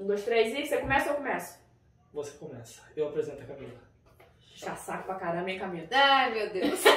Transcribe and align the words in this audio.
Um, 0.00 0.06
dois, 0.06 0.24
três 0.24 0.52
e 0.58 0.66
você 0.66 0.78
começa 0.78 1.06
ou 1.10 1.12
eu 1.12 1.16
começo? 1.18 1.58
Você 2.12 2.30
começa. 2.38 2.80
Eu 2.96 3.08
apresento 3.08 3.42
a 3.42 3.46
Camila. 3.46 3.78
Já 4.56 4.74
saco 4.76 5.04
pra 5.04 5.14
caramba, 5.14 5.50
hein, 5.50 5.58
Camila? 5.58 5.86
Ai, 5.92 6.30
meu 6.32 6.50
Deus. 6.52 6.80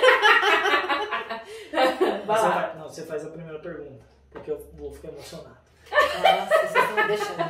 Vai 2.26 2.38
Você 2.38 2.48
lá. 2.48 2.50
vai- 2.50 2.76
não, 2.78 2.90
você 2.90 3.04
faz 3.06 3.26
a 3.26 3.30
primeira 3.30 3.60
pergunta, 3.60 4.04
porque 4.32 4.52
eu 4.52 4.60
vou 4.74 4.92
ficar 4.92 5.10
emocionado. 5.10 5.58
Nossa, 5.92 6.68
vocês 6.68 6.76
estão 6.76 6.96
me 6.96 7.04
deixando. 7.08 7.44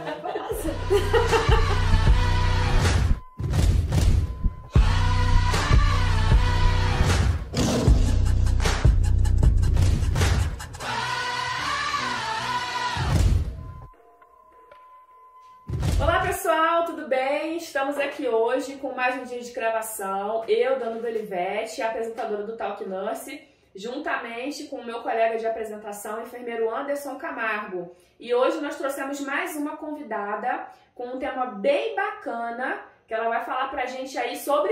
Com 18.93 18.97
mais 18.97 19.19
um 19.19 19.23
dia 19.23 19.39
de 19.39 19.51
gravação. 19.51 20.43
Eu, 20.47 20.77
Dano 20.77 21.01
Belivete, 21.01 21.81
apresentadora 21.81 22.43
do 22.43 22.55
Talk 22.55 22.87
Nurse, 22.87 23.41
juntamente 23.75 24.65
com 24.65 24.75
o 24.75 24.85
meu 24.85 25.01
colega 25.01 25.35
de 25.39 25.47
apresentação, 25.47 26.21
enfermeiro 26.21 26.69
Anderson 26.69 27.15
Camargo. 27.15 27.95
E 28.19 28.35
hoje 28.35 28.61
nós 28.61 28.75
trouxemos 28.77 29.19
mais 29.21 29.55
uma 29.55 29.77
convidada 29.77 30.67
com 30.93 31.07
um 31.07 31.17
tema 31.17 31.47
bem 31.47 31.95
bacana, 31.95 32.81
que 33.07 33.15
ela 33.15 33.29
vai 33.29 33.43
falar 33.43 33.69
pra 33.69 33.87
gente 33.87 34.15
aí 34.15 34.37
sobre. 34.37 34.71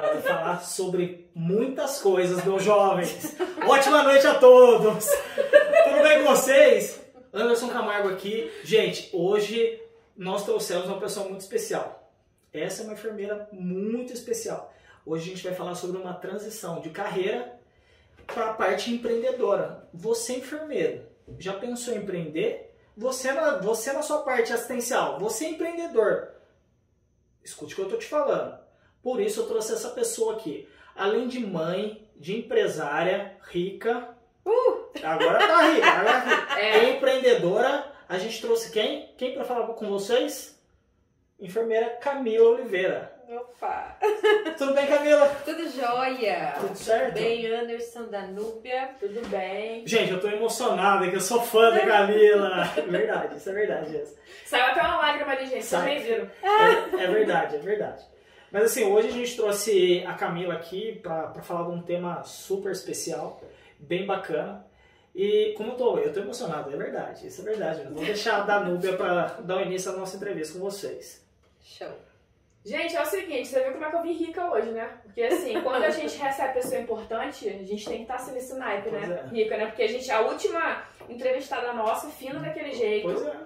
Vai 0.00 0.22
falar 0.22 0.60
sobre 0.60 1.28
muitas 1.34 2.00
coisas, 2.00 2.44
meus 2.44 2.62
jovens. 2.62 3.36
Ótima 3.66 4.04
noite 4.04 4.28
a 4.28 4.34
todos! 4.34 5.08
Tudo 5.08 6.02
bem 6.04 6.22
com 6.22 6.30
vocês? 6.30 7.04
Anderson 7.34 7.68
Camargo 7.68 8.10
aqui. 8.10 8.48
Gente, 8.62 9.10
hoje 9.12 9.87
nós 10.18 10.44
trouxemos 10.44 10.88
uma 10.88 10.98
pessoa 10.98 11.28
muito 11.28 11.42
especial. 11.42 12.12
Essa 12.52 12.82
é 12.82 12.84
uma 12.84 12.94
enfermeira 12.94 13.48
muito 13.52 14.12
especial. 14.12 14.74
Hoje 15.06 15.30
a 15.30 15.34
gente 15.34 15.44
vai 15.44 15.54
falar 15.54 15.76
sobre 15.76 15.96
uma 15.96 16.12
transição 16.12 16.80
de 16.80 16.90
carreira 16.90 17.56
para 18.26 18.50
a 18.50 18.54
parte 18.54 18.92
empreendedora. 18.92 19.88
Você, 19.94 20.38
enfermeiro, 20.38 21.06
já 21.38 21.54
pensou 21.54 21.94
em 21.94 21.98
empreender? 21.98 22.76
Você 22.96 23.30
na, 23.30 23.58
você 23.58 23.92
na 23.92 24.02
sua 24.02 24.22
parte 24.22 24.52
assistencial, 24.52 25.20
você 25.20 25.44
é 25.44 25.50
empreendedor. 25.50 26.30
Escute 27.44 27.74
o 27.74 27.76
que 27.76 27.82
eu 27.82 27.86
estou 27.86 28.00
te 28.00 28.06
falando. 28.06 28.58
Por 29.00 29.20
isso 29.20 29.40
eu 29.40 29.46
trouxe 29.46 29.72
essa 29.72 29.90
pessoa 29.90 30.34
aqui. 30.34 30.68
Além 30.96 31.28
de 31.28 31.38
mãe, 31.38 32.10
de 32.16 32.36
empresária, 32.36 33.36
rica. 33.42 34.16
Agora 35.00 35.38
tá 35.38 35.70
rica, 35.70 35.86
agora 35.86 36.20
tá 36.20 36.40
rica. 36.40 36.58
É, 36.58 36.90
Empreendedora, 36.96 37.97
a 38.08 38.18
gente 38.18 38.40
trouxe 38.40 38.70
quem? 38.72 39.12
Quem 39.16 39.34
para 39.34 39.44
falar 39.44 39.66
com 39.66 39.88
vocês? 39.88 40.58
Enfermeira 41.38 41.90
Camila 42.00 42.50
Oliveira. 42.50 43.12
Opa. 43.28 43.98
Tudo 44.56 44.72
bem, 44.72 44.86
Camila? 44.86 45.28
Tudo 45.44 45.68
jóia. 45.70 46.54
Tudo 46.58 46.74
certo? 46.74 47.14
Bem, 47.14 47.46
Anderson 47.46 48.08
da 48.08 48.22
Núbia. 48.22 48.88
tudo 48.98 49.20
bem. 49.28 49.86
Gente, 49.86 50.12
eu 50.12 50.20
tô 50.20 50.28
emocionada 50.28 51.08
que 51.08 51.16
eu 51.16 51.20
sou 51.20 51.42
fã 51.42 51.70
da 51.70 51.84
Camila. 51.84 52.64
É 52.76 52.80
verdade, 52.80 53.36
isso 53.36 53.50
é 53.50 53.52
verdade. 53.52 53.92
Jess. 53.92 54.18
Saiu 54.46 54.64
até 54.64 54.80
uma 54.80 54.96
lágrima 54.96 55.32
ali, 55.32 55.42
gente. 55.44 55.62
Vocês 55.62 55.66
Sai. 55.66 55.84
nem 55.84 56.02
viram. 56.02 56.30
É, 56.42 57.04
é 57.04 57.06
verdade, 57.06 57.56
é 57.56 57.58
verdade. 57.58 58.04
Mas 58.50 58.64
assim, 58.64 58.84
hoje 58.84 59.08
a 59.08 59.12
gente 59.12 59.36
trouxe 59.36 60.02
a 60.06 60.14
Camila 60.14 60.54
aqui 60.54 60.98
para 61.02 61.42
falar 61.42 61.64
de 61.64 61.72
um 61.72 61.82
tema 61.82 62.24
super 62.24 62.72
especial, 62.72 63.42
bem 63.78 64.06
bacana. 64.06 64.66
E 65.18 65.52
como 65.56 65.72
eu 65.72 65.76
tô, 65.76 65.98
eu 65.98 66.12
tô 66.12 66.20
emocionado, 66.20 66.72
é 66.72 66.76
verdade, 66.76 67.26
isso 67.26 67.40
é 67.40 67.44
verdade. 67.44 67.82
Eu 67.82 67.90
vou 67.90 68.04
deixar 68.04 68.36
a 68.36 68.40
Danúbia 68.42 68.96
para 68.96 69.26
dar 69.40 69.56
o 69.56 69.62
início 69.62 69.90
à 69.90 69.96
nossa 69.96 70.16
entrevista 70.16 70.56
com 70.56 70.64
vocês. 70.64 71.26
Show. 71.60 71.90
Gente, 72.64 72.94
é 72.94 73.02
o 73.02 73.04
seguinte, 73.04 73.48
você 73.48 73.64
viu 73.64 73.72
como 73.72 73.84
é 73.84 73.90
que 73.90 73.96
eu 73.96 74.02
vim 74.02 74.12
rica 74.12 74.48
hoje, 74.48 74.70
né? 74.70 74.88
Porque 75.02 75.20
assim, 75.22 75.58
quando 75.62 75.82
a 75.82 75.90
gente 75.90 76.16
recebe 76.16 76.52
pessoa 76.52 76.80
importante, 76.80 77.48
a 77.48 77.64
gente 77.64 77.84
tem 77.84 77.96
que 77.96 78.02
estar 78.02 78.14
assim 78.14 78.30
nesse 78.30 78.54
naipe, 78.54 78.90
né? 78.90 79.24
É. 79.24 79.34
Rica, 79.34 79.56
né? 79.56 79.66
Porque 79.66 79.82
a 79.82 79.88
gente, 79.88 80.08
a 80.08 80.20
última 80.20 80.84
entrevistada 81.08 81.72
nossa, 81.72 82.08
fina 82.10 82.38
daquele 82.38 82.70
jeito, 82.70 83.08
Pois 83.08 83.26
é. 83.26 83.36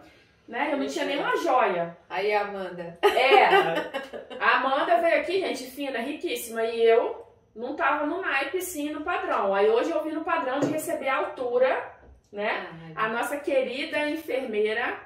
né? 0.49 0.69
Eu 0.73 0.77
não 0.77 0.87
tinha 0.87 1.07
nenhuma 1.07 1.35
joia. 1.39 1.97
Aí, 2.07 2.35
Amanda. 2.35 2.99
É, 3.03 3.47
a 4.39 4.59
Amanda 4.59 5.01
veio 5.01 5.23
aqui, 5.23 5.41
gente, 5.41 5.71
fina, 5.71 6.01
riquíssima, 6.01 6.65
e 6.65 6.83
eu 6.83 7.32
não 7.55 7.77
tava 7.77 8.07
no 8.07 8.21
naipe, 8.21 8.61
sim, 8.63 8.91
no 8.91 9.03
padrão. 9.03 9.55
Aí 9.55 9.69
hoje 9.69 9.91
eu 9.91 10.03
vim 10.03 10.13
no 10.13 10.25
padrão 10.25 10.61
de 10.61 10.67
receber 10.67 11.09
a 11.09 11.19
altura, 11.19 11.93
né? 12.31 12.69
Ai, 12.87 12.93
a 12.97 13.09
nossa 13.09 13.37
querida 13.37 14.09
enfermeira 14.09 15.01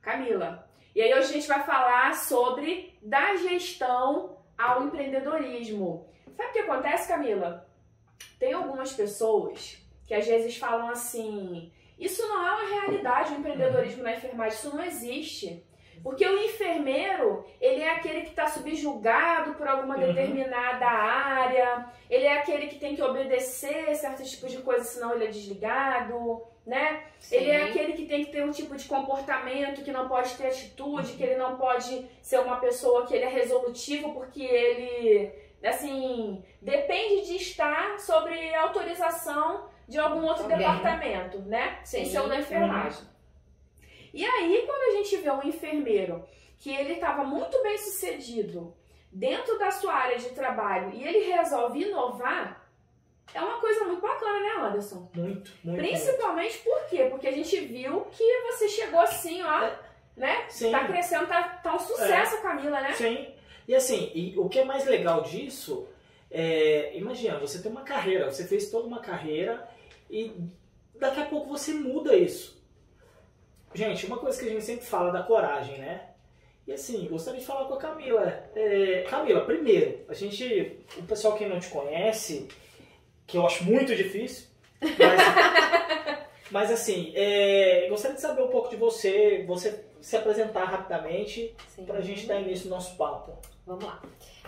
Camila. 0.00 0.68
E 0.94 1.02
aí 1.02 1.12
hoje 1.12 1.30
a 1.30 1.32
gente 1.32 1.46
vai 1.48 1.62
falar 1.64 2.14
sobre 2.14 2.98
da 3.02 3.36
gestão 3.36 4.38
ao 4.56 4.84
empreendedorismo. 4.84 6.08
Sabe 6.36 6.50
o 6.50 6.52
que 6.52 6.58
acontece, 6.60 7.08
Camila? 7.08 7.68
Tem 8.38 8.52
algumas 8.52 8.92
pessoas 8.92 9.78
que 10.06 10.14
às 10.14 10.26
vezes 10.26 10.56
falam 10.56 10.88
assim: 10.88 11.72
isso 11.98 12.26
não 12.26 12.46
é 12.46 12.50
uma 12.52 12.80
realidade, 12.80 13.32
o 13.32 13.38
empreendedorismo 13.38 14.02
na 14.02 14.14
enfermagem, 14.14 14.58
isso 14.58 14.74
não 14.74 14.82
existe. 14.82 15.64
Porque 16.02 16.26
o 16.26 16.38
enfermeiro, 16.44 17.44
ele 17.60 17.82
é 17.82 17.90
aquele 17.90 18.22
que 18.22 18.30
está 18.30 18.46
subjugado 18.46 19.54
por 19.54 19.66
alguma 19.66 19.96
Uhum. 19.96 20.06
determinada 20.06 20.86
área, 20.86 21.86
ele 22.08 22.24
é 22.24 22.38
aquele 22.38 22.66
que 22.68 22.78
tem 22.78 22.94
que 22.94 23.02
obedecer 23.02 23.94
certos 23.96 24.30
tipos 24.30 24.50
de 24.52 24.58
coisas, 24.58 24.88
senão 24.88 25.14
ele 25.14 25.24
é 25.24 25.28
desligado, 25.28 26.42
né? 26.66 27.02
Ele 27.30 27.50
é 27.50 27.58
Sim. 27.64 27.70
aquele 27.70 27.92
que 27.94 28.06
tem 28.06 28.24
que 28.24 28.30
ter 28.32 28.44
um 28.44 28.50
tipo 28.50 28.76
de 28.76 28.86
comportamento, 28.86 29.82
que 29.82 29.90
não 29.90 30.08
pode 30.08 30.34
ter 30.36 30.46
atitude, 30.48 31.12
que 31.14 31.22
ele 31.22 31.36
não 31.36 31.56
pode 31.56 32.06
ser 32.22 32.38
uma 32.40 32.56
pessoa 32.56 33.06
que 33.06 33.14
ele 33.14 33.24
é 33.24 33.28
resolutivo, 33.28 34.12
porque 34.12 34.42
ele, 34.42 35.32
assim, 35.64 36.42
depende 36.60 37.26
de 37.26 37.36
estar 37.36 37.98
sobre 37.98 38.54
autorização 38.54 39.66
de 39.88 39.98
algum 39.98 40.22
outro 40.24 40.42
Também. 40.44 40.58
departamento, 40.58 41.38
né? 41.40 41.78
Sem 41.84 42.04
Sim. 42.04 42.10
ser 42.12 42.20
o 42.20 42.28
da 42.28 42.38
enfermagem. 42.38 43.02
E 44.12 44.24
aí, 44.24 44.64
quando 44.66 44.94
a 44.94 44.96
gente 44.98 45.16
vê 45.18 45.30
um 45.30 45.42
enfermeiro 45.42 46.24
que 46.58 46.70
ele 46.70 46.94
estava 46.94 47.24
muito 47.24 47.62
bem 47.62 47.78
sucedido 47.78 48.74
dentro 49.12 49.58
da 49.58 49.70
sua 49.70 49.94
área 49.94 50.18
de 50.18 50.30
trabalho 50.30 50.92
e 50.94 51.06
ele 51.06 51.32
resolve 51.32 51.82
inovar, 51.82 52.68
é 53.34 53.40
uma 53.40 53.60
coisa 53.60 53.84
muito 53.84 54.00
bacana, 54.00 54.40
né, 54.40 54.66
Anderson? 54.66 55.10
Muito, 55.14 55.52
muito. 55.62 55.78
Principalmente 55.78 56.58
por 56.58 56.86
quê? 56.86 57.06
Porque 57.10 57.28
a 57.28 57.32
gente 57.32 57.58
viu 57.60 58.06
que 58.06 58.42
você 58.42 58.68
chegou 58.68 59.00
assim, 59.00 59.42
ó, 59.42 59.70
né? 60.16 60.36
muito. 60.38 60.52
Sim. 60.52 60.70
Tá 60.70 60.86
crescendo, 60.86 61.26
tá, 61.26 61.42
tá 61.62 61.74
um 61.74 61.78
sucesso 61.78 62.36
a 62.36 62.40
Camila, 62.40 62.80
né? 62.80 62.92
Sim. 62.92 63.34
E 63.66 63.74
assim, 63.74 64.10
e 64.14 64.38
o 64.38 64.48
que 64.48 64.60
é 64.60 64.64
mais 64.64 64.86
legal 64.86 65.22
disso 65.22 65.86
é, 66.30 66.96
imagina, 66.96 67.38
você 67.38 67.60
tem 67.60 67.70
uma 67.70 67.82
carreira, 67.82 68.30
você 68.30 68.46
fez 68.46 68.70
toda 68.70 68.86
uma 68.86 69.00
carreira 69.00 69.68
e 70.10 70.32
daqui 70.94 71.20
a 71.20 71.26
pouco 71.26 71.48
você 71.48 71.72
muda 71.72 72.16
isso. 72.16 72.57
Gente, 73.74 74.06
uma 74.06 74.18
coisa 74.18 74.38
que 74.38 74.46
a 74.46 74.50
gente 74.50 74.64
sempre 74.64 74.84
fala 74.84 75.12
da 75.12 75.22
coragem, 75.22 75.78
né? 75.78 76.08
E 76.66 76.72
assim, 76.72 77.06
gostaria 77.08 77.40
de 77.40 77.46
falar 77.46 77.64
com 77.66 77.74
a 77.74 77.78
Camila. 77.78 78.26
É, 78.54 79.04
Camila, 79.08 79.44
primeiro, 79.44 80.04
a 80.08 80.14
gente, 80.14 80.78
o 80.96 81.02
pessoal 81.02 81.36
que 81.36 81.46
não 81.46 81.58
te 81.58 81.68
conhece, 81.68 82.48
que 83.26 83.38
eu 83.38 83.46
acho 83.46 83.64
muito 83.64 83.96
difícil, 83.96 84.48
mas, 84.80 86.18
mas 86.50 86.70
assim, 86.70 87.12
é, 87.14 87.86
gostaria 87.88 88.16
de 88.16 88.20
saber 88.20 88.42
um 88.42 88.48
pouco 88.48 88.68
de 88.68 88.76
você, 88.76 89.44
você 89.46 89.82
se 90.00 90.16
apresentar 90.16 90.64
rapidamente 90.64 91.54
Sim. 91.74 91.84
pra 91.84 92.00
gente 92.00 92.26
dar 92.26 92.40
início 92.40 92.68
no 92.68 92.76
nosso 92.76 92.96
papo. 92.96 93.38
Vamos 93.68 93.84
lá. 93.84 94.00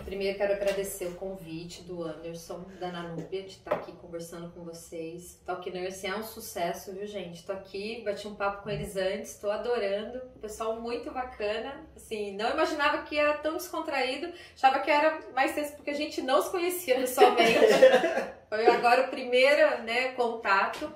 Primeiro 0.03 0.35
quero 0.35 0.53
agradecer 0.53 1.05
o 1.05 1.13
convite 1.13 1.83
do 1.83 2.03
Anderson, 2.03 2.65
da 2.79 2.91
Nanúbia, 2.91 3.43
de 3.43 3.51
estar 3.51 3.75
aqui 3.75 3.91
conversando 3.91 4.51
com 4.51 4.63
vocês. 4.63 5.39
Talk 5.45 5.69
Nurse 5.69 6.07
é 6.07 6.15
um 6.15 6.23
sucesso, 6.23 6.91
viu, 6.91 7.05
gente? 7.05 7.45
Tô 7.45 7.51
aqui, 7.51 8.01
bati 8.03 8.27
um 8.27 8.33
papo 8.33 8.63
com 8.63 8.71
eles 8.71 8.95
antes, 8.95 9.37
tô 9.37 9.51
adorando. 9.51 10.21
Pessoal 10.41 10.81
muito 10.81 11.11
bacana. 11.11 11.87
Assim, 11.95 12.35
não 12.35 12.49
imaginava 12.49 13.03
que 13.03 13.15
era 13.15 13.35
tão 13.35 13.57
descontraído. 13.57 14.33
Achava 14.55 14.79
que 14.79 14.89
era 14.89 15.21
mais 15.35 15.53
tenso 15.53 15.75
porque 15.75 15.91
a 15.91 15.95
gente 15.95 16.19
não 16.23 16.41
se 16.41 16.49
conhecia 16.49 16.95
pessoalmente. 16.95 17.59
Foi 18.49 18.65
agora 18.65 19.05
o 19.05 19.09
primeiro 19.11 19.83
né, 19.83 20.13
contato. 20.13 20.91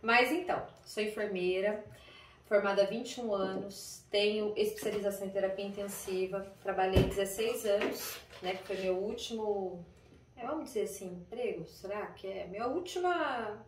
Mas 0.00 0.30
então, 0.30 0.64
sou 0.84 1.02
enfermeira, 1.02 1.84
formada 2.50 2.82
há 2.82 2.84
21 2.84 3.32
anos, 3.32 4.04
tenho 4.10 4.52
especialização 4.56 5.28
em 5.28 5.30
terapia 5.30 5.64
intensiva, 5.64 6.44
trabalhei 6.60 7.04
16 7.04 7.64
anos, 7.64 8.18
né, 8.42 8.56
que 8.56 8.66
foi 8.66 8.76
meu 8.78 8.96
último, 8.96 9.86
é, 10.36 10.44
vamos 10.44 10.64
dizer 10.64 10.82
assim, 10.82 11.12
emprego, 11.12 11.64
será 11.68 12.06
que 12.08 12.26
é? 12.26 12.48
Minha 12.48 12.66
última, 12.66 13.64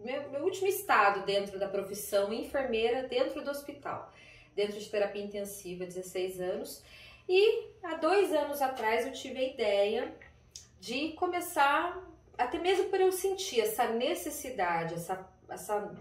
meu, 0.00 0.30
meu 0.30 0.42
último 0.42 0.68
estado 0.68 1.26
dentro 1.26 1.58
da 1.58 1.68
profissão 1.68 2.32
enfermeira 2.32 3.06
dentro 3.06 3.44
do 3.44 3.50
hospital, 3.50 4.10
dentro 4.56 4.80
de 4.80 4.88
terapia 4.88 5.22
intensiva, 5.22 5.84
16 5.84 6.40
anos, 6.40 6.82
e 7.28 7.68
há 7.82 7.96
dois 7.96 8.32
anos 8.32 8.62
atrás 8.62 9.04
eu 9.04 9.12
tive 9.12 9.38
a 9.38 9.52
ideia 9.52 10.16
de 10.80 11.12
começar, 11.12 12.02
até 12.38 12.58
mesmo 12.58 12.88
por 12.88 13.02
eu 13.02 13.12
sentir 13.12 13.60
essa 13.60 13.86
necessidade, 13.86 14.94
essa, 14.94 15.28
essa 15.50 15.94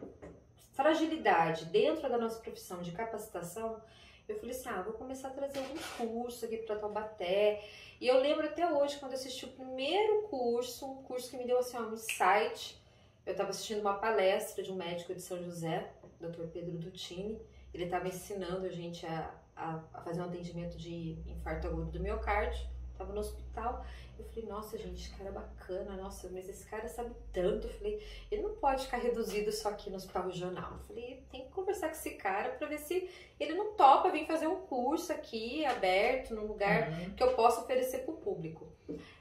fragilidade 0.77 1.65
dentro 1.65 2.07
da 2.07 2.19
nossa 2.19 2.39
profissão 2.39 2.81
de 2.83 2.91
capacitação, 2.91 3.81
eu 4.29 4.37
falei 4.39 4.55
assim, 4.55 4.69
ah, 4.69 4.83
vou 4.83 4.93
começar 4.93 5.29
a 5.29 5.31
trazer 5.31 5.57
alguns 5.57 5.85
cursos 5.97 6.43
aqui 6.43 6.57
para 6.57 6.75
Taubaté. 6.75 7.63
E 7.99 8.07
eu 8.07 8.19
lembro 8.19 8.45
até 8.45 8.71
hoje, 8.71 8.97
quando 8.99 9.13
eu 9.13 9.17
assisti 9.17 9.45
o 9.45 9.49
primeiro 9.49 10.23
curso, 10.23 10.85
um 10.85 11.01
curso 11.03 11.31
que 11.31 11.37
me 11.37 11.45
deu 11.45 11.57
assim, 11.57 11.77
um 11.77 11.93
insight. 11.93 12.79
Eu 13.25 13.31
estava 13.31 13.49
assistindo 13.49 13.81
uma 13.81 13.95
palestra 13.95 14.63
de 14.63 14.71
um 14.71 14.75
médico 14.75 15.15
de 15.15 15.21
São 15.21 15.41
José, 15.41 15.89
Dr. 16.19 16.43
Pedro 16.53 16.77
Dutini. 16.77 17.41
Ele 17.73 17.85
estava 17.85 18.07
ensinando 18.07 18.65
a 18.65 18.69
gente 18.69 19.05
a, 19.05 19.33
a, 19.55 20.01
fazer 20.03 20.21
um 20.21 20.25
atendimento 20.25 20.77
de 20.77 21.17
infarto 21.25 21.67
agudo 21.67 21.89
do 21.89 21.99
miocárdio. 21.99 22.67
Estava 22.97 23.13
no 23.13 23.19
hospital. 23.19 23.85
Eu 24.17 24.25
falei, 24.25 24.49
nossa, 24.49 24.77
gente, 24.77 25.03
esse 25.03 25.15
cara 25.15 25.29
é 25.29 25.31
bacana, 25.31 25.95
nossa, 25.95 26.27
mas 26.31 26.49
esse 26.49 26.65
cara 26.65 26.87
sabe 26.87 27.11
tanto. 27.31 27.67
Eu 27.67 27.73
falei, 27.73 28.03
ele 28.31 28.41
não 28.41 28.55
pode 28.55 28.85
ficar 28.85 28.97
reduzido 28.97 29.51
só 29.51 29.69
aqui 29.69 29.91
no 29.91 29.97
hospital 29.97 30.23
regional. 30.23 30.71
Eu 30.71 30.79
falei, 30.79 31.23
tem 31.31 31.45
que 31.45 31.51
conversar 31.51 31.89
com 31.89 31.93
esse 31.93 32.11
cara 32.15 32.49
para 32.49 32.67
ver 32.67 32.79
se 32.79 33.07
ele 33.39 33.53
não 33.53 33.73
topa 33.73 34.09
vir 34.09 34.25
fazer 34.25 34.47
um 34.47 34.61
curso 34.61 35.13
aqui, 35.13 35.63
aberto, 35.65 36.33
num 36.33 36.47
lugar 36.47 36.89
uhum. 36.89 37.13
que 37.13 37.21
eu 37.21 37.35
possa 37.35 37.61
oferecer 37.61 37.99
para 37.99 38.13
o 38.15 38.17
público. 38.17 38.67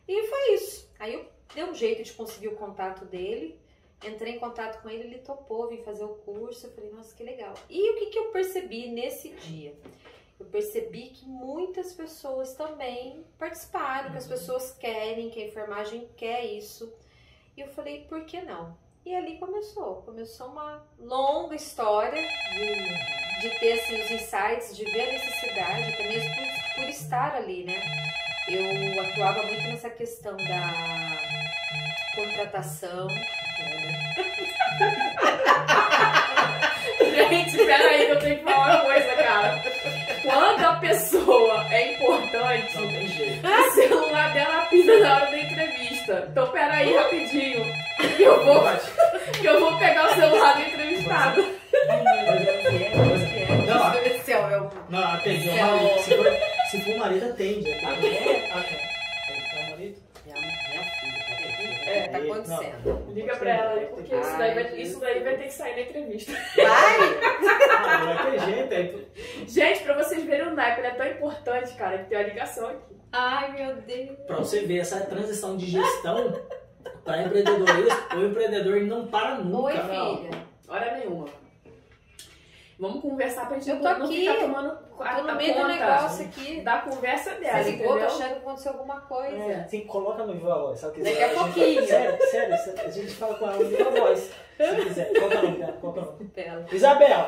E 0.08 0.26
foi 0.26 0.54
isso. 0.54 0.90
Aí 0.98 1.12
eu 1.12 1.28
dei 1.54 1.64
um 1.64 1.74
jeito 1.74 2.02
de 2.02 2.14
conseguir 2.14 2.48
o 2.48 2.56
contato 2.56 3.04
dele. 3.04 3.60
Entrei 4.02 4.34
em 4.34 4.38
contato 4.38 4.82
com 4.82 4.88
ele, 4.88 5.04
ele 5.04 5.18
topou, 5.18 5.68
vim 5.68 5.82
fazer 5.82 6.04
o 6.04 6.14
curso. 6.16 6.66
Eu 6.66 6.72
falei, 6.72 6.90
nossa, 6.90 7.14
que 7.14 7.22
legal. 7.22 7.52
E 7.68 7.90
o 7.90 7.96
que, 7.96 8.06
que 8.06 8.18
eu 8.18 8.30
percebi 8.30 8.88
nesse 8.88 9.30
dia? 9.30 9.74
Eu 10.38 10.46
percebi 10.46 11.08
que 11.08 11.26
muitas 11.26 11.92
pessoas 11.92 12.54
também 12.54 13.24
participaram, 13.38 14.10
que 14.10 14.18
as 14.18 14.24
uhum. 14.24 14.30
pessoas 14.30 14.72
querem, 14.72 15.30
que 15.30 15.42
a 15.42 15.46
enfermagem 15.46 16.08
quer 16.16 16.44
isso. 16.44 16.92
E 17.56 17.60
eu 17.62 17.68
falei, 17.68 18.04
por 18.04 18.24
que 18.24 18.40
não? 18.42 18.76
E 19.04 19.14
ali 19.14 19.38
começou, 19.38 20.02
começou 20.02 20.48
uma 20.48 20.84
longa 20.98 21.54
história 21.54 22.20
de, 22.52 23.40
de 23.40 23.58
ter 23.60 23.72
assim, 23.74 24.02
os 24.02 24.10
insights, 24.10 24.76
de 24.76 24.84
ver 24.84 25.08
a 25.08 25.12
necessidade, 25.12 25.92
até 25.92 26.08
mesmo 26.08 26.34
por, 26.34 26.44
por 26.74 26.88
estar 26.88 27.36
ali, 27.36 27.64
né? 27.64 27.80
Eu 28.48 29.00
atuava 29.00 29.42
muito 29.44 29.62
nessa 29.68 29.90
questão 29.90 30.36
da 30.36 30.72
contratação. 32.14 33.08
Gente, 37.14 37.56
peraí 37.56 38.06
que 38.06 38.12
eu 38.12 38.18
tenho 38.18 38.38
que 38.38 38.44
falar 38.44 38.74
uma 38.74 38.84
coisa, 38.84 39.16
cara. 39.16 39.62
Quando 40.26 40.64
a 40.64 40.72
pessoa 40.74 41.64
é 41.70 41.94
importante, 41.94 42.76
não 42.76 42.88
tem 42.88 43.08
jeito. 43.08 43.46
o 43.46 43.70
celular 43.72 44.34
dela 44.34 44.66
pisa 44.66 44.98
na 44.98 45.14
hora 45.16 45.30
da 45.30 45.38
entrevista. 45.38 46.28
Então 46.30 46.46
peraí 46.48 46.94
rapidinho. 46.94 47.64
Que 48.16 48.22
eu 48.22 48.44
vou, 48.44 48.62
que 49.40 49.46
eu 49.46 49.60
vou 49.60 49.78
pegar 49.78 50.06
o 50.06 50.14
celular 50.14 50.54
do 50.54 50.62
entrevistado. 50.62 51.44
Não, 53.66 55.00
não, 55.00 55.14
atende. 55.14 55.48
O 55.48 55.56
marido. 55.56 56.02
Se 56.02 56.16
for, 56.16 56.26
se 56.70 56.80
for 56.82 56.94
o 56.94 56.98
marido, 56.98 57.26
atende. 57.26 57.72
Atende. 57.72 58.16
É 58.16 59.66
o 59.66 59.70
marido? 59.70 59.96
Minha 60.26 60.82
filha, 60.82 61.90
é, 61.90 62.08
tá 62.08 62.15
acontecendo. 62.32 62.84
Não, 62.84 63.12
Liga 63.12 63.36
pra 63.36 63.50
ela 63.50 63.70
aí, 63.80 63.86
porque 63.86 64.14
isso, 64.14 64.38
daí 64.38 64.54
vai, 64.54 64.80
isso 64.80 65.00
daí 65.00 65.22
vai 65.24 65.36
ter 65.36 65.44
que 65.44 65.54
sair 65.54 65.74
na 65.76 65.82
entrevista. 65.82 66.32
Vai! 66.32 66.98
Não, 68.06 68.14
vai 68.14 68.30
ter 68.30 68.40
jeito 68.40 68.74
aí. 68.74 69.08
Gente, 69.46 69.82
pra 69.82 69.94
vocês 69.94 70.24
verem 70.24 70.48
o 70.48 70.54
naipe, 70.54 70.80
ele 70.80 70.88
é 70.88 70.94
tão 70.94 71.06
importante, 71.06 71.74
cara, 71.74 71.98
que 71.98 72.04
tem 72.10 72.18
uma 72.18 72.24
ligação 72.24 72.68
aqui. 72.68 72.96
Ai, 73.12 73.52
meu 73.52 73.76
Deus. 73.76 74.18
Pra 74.26 74.36
você 74.36 74.60
ver 74.60 74.78
essa 74.78 75.00
transição 75.00 75.56
de 75.56 75.66
gestão 75.66 76.32
pra 77.04 77.22
empreendedorismo, 77.22 77.98
o 78.16 78.26
empreendedor 78.26 78.80
não 78.82 79.06
para 79.06 79.36
nunca. 79.36 79.58
Oi, 79.58 79.72
filha. 79.72 80.35
Vamos 82.78 83.00
conversar 83.00 83.48
pra 83.48 83.58
gente 83.58 83.70
eu 83.70 83.76
tô 83.76 83.84
não 83.84 84.04
aqui, 84.04 84.20
ficar 84.20 84.34
tomando 84.34 84.78
a, 85.00 85.14
tô 85.14 85.22
no 85.22 85.34
meio 85.36 85.54
do 85.54 85.66
negócio 85.66 86.26
aqui. 86.26 86.60
Da 86.60 86.78
conversa 86.78 87.30
dela, 87.36 87.62
Você 87.62 87.70
ligou, 87.70 87.98
tô 87.98 88.04
achando 88.04 88.28
que 88.34 88.38
aconteceu 88.38 88.72
alguma 88.72 89.00
coisa. 89.00 89.36
É, 89.36 89.64
sim, 89.66 89.80
coloca 89.86 90.24
no 90.24 90.34
viva 90.34 90.58
voz. 90.58 90.78
Se 90.78 90.90
quiser, 90.90 91.10
Daqui 91.10 91.22
a, 91.22 91.26
a 91.26 91.44
pouquinho. 91.44 91.80
Gente, 91.80 91.88
sério, 91.88 92.58
sério, 92.58 92.80
a 92.84 92.90
gente 92.90 93.14
fala 93.14 93.34
com 93.36 93.46
ela 93.46 93.56
no 93.56 93.64
viva 93.64 93.90
voz. 93.90 94.30
Se 94.58 94.76
quiser. 94.84 95.12
Qual 95.14 95.30
é 95.30 95.36
o 95.36 95.42
nome 95.42 95.58
dela? 95.58 95.78
Qual 95.80 95.96
é 95.96 96.00
o 96.00 96.04
nome? 96.04 96.66
Isabel. 96.72 97.26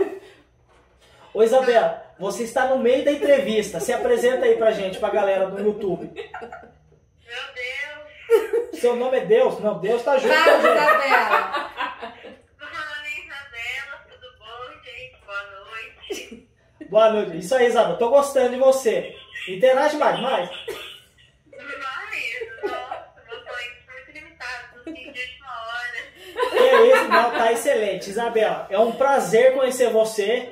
Ô 1.33 1.43
Isabel, 1.43 1.97
você 2.19 2.43
está 2.44 2.67
no 2.67 2.79
meio 2.79 3.05
da 3.05 3.12
entrevista. 3.12 3.81
Se 3.81 3.93
apresenta 3.93 4.44
aí 4.44 4.56
pra 4.56 4.71
gente, 4.73 4.99
pra 4.99 5.09
galera 5.09 5.47
do 5.47 5.62
YouTube. 5.62 6.11
Meu 6.15 7.43
Deus. 7.55 8.81
Seu 8.81 8.97
nome 8.97 9.19
é 9.19 9.25
Deus? 9.25 9.59
Não, 9.61 9.79
Deus 9.79 10.03
tá 10.03 10.19
junto 10.19 10.35
com 10.35 10.41
a 10.41 10.61
gente. 10.61 10.67
Isabela. 10.67 11.68
Boa 16.88 17.11
noite. 17.11 17.38
Isso 17.38 17.55
aí, 17.55 17.67
Isabel. 17.67 17.96
Tô 17.96 18.08
gostando 18.08 18.50
de 18.50 18.56
você. 18.56 19.14
Interage 19.46 19.96
mais, 19.96 20.20
mais. 20.20 20.50
É 26.50 26.87
isso, 26.87 27.08
não, 27.08 27.31
tá 27.31 27.52
excelente. 27.52 28.11
Isabel, 28.11 28.67
é 28.70 28.79
um 28.79 28.93
prazer 28.93 29.55
conhecer 29.55 29.90
você. 29.90 30.49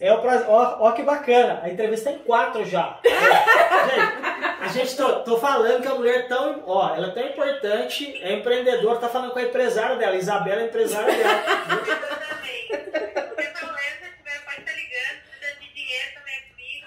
É 0.00 0.12
um 0.12 0.20
prazer. 0.20 0.46
Ó, 0.48 0.76
ó 0.80 0.92
que 0.92 1.02
bacana. 1.02 1.60
A 1.62 1.68
entrevista 1.68 2.10
tem 2.10 2.18
quatro 2.20 2.64
já. 2.64 2.98
gente, 3.04 4.62
a 4.62 4.68
gente 4.68 4.96
tô, 4.96 5.20
tô 5.20 5.38
falando 5.38 5.82
que 5.82 5.88
a 5.88 5.94
mulher 5.94 6.20
é 6.20 6.22
tão. 6.22 6.62
Ó, 6.66 6.94
ela 6.94 7.08
é 7.08 7.10
tão 7.10 7.26
importante, 7.26 8.18
é 8.22 8.32
empreendedora, 8.32 8.98
tá 8.98 9.08
falando 9.08 9.32
com 9.32 9.38
a 9.38 9.42
empresária 9.42 9.96
dela. 9.96 10.16
Isabela 10.16 10.62
é 10.62 10.66
empresária 10.66 11.14
dela. 11.14 11.44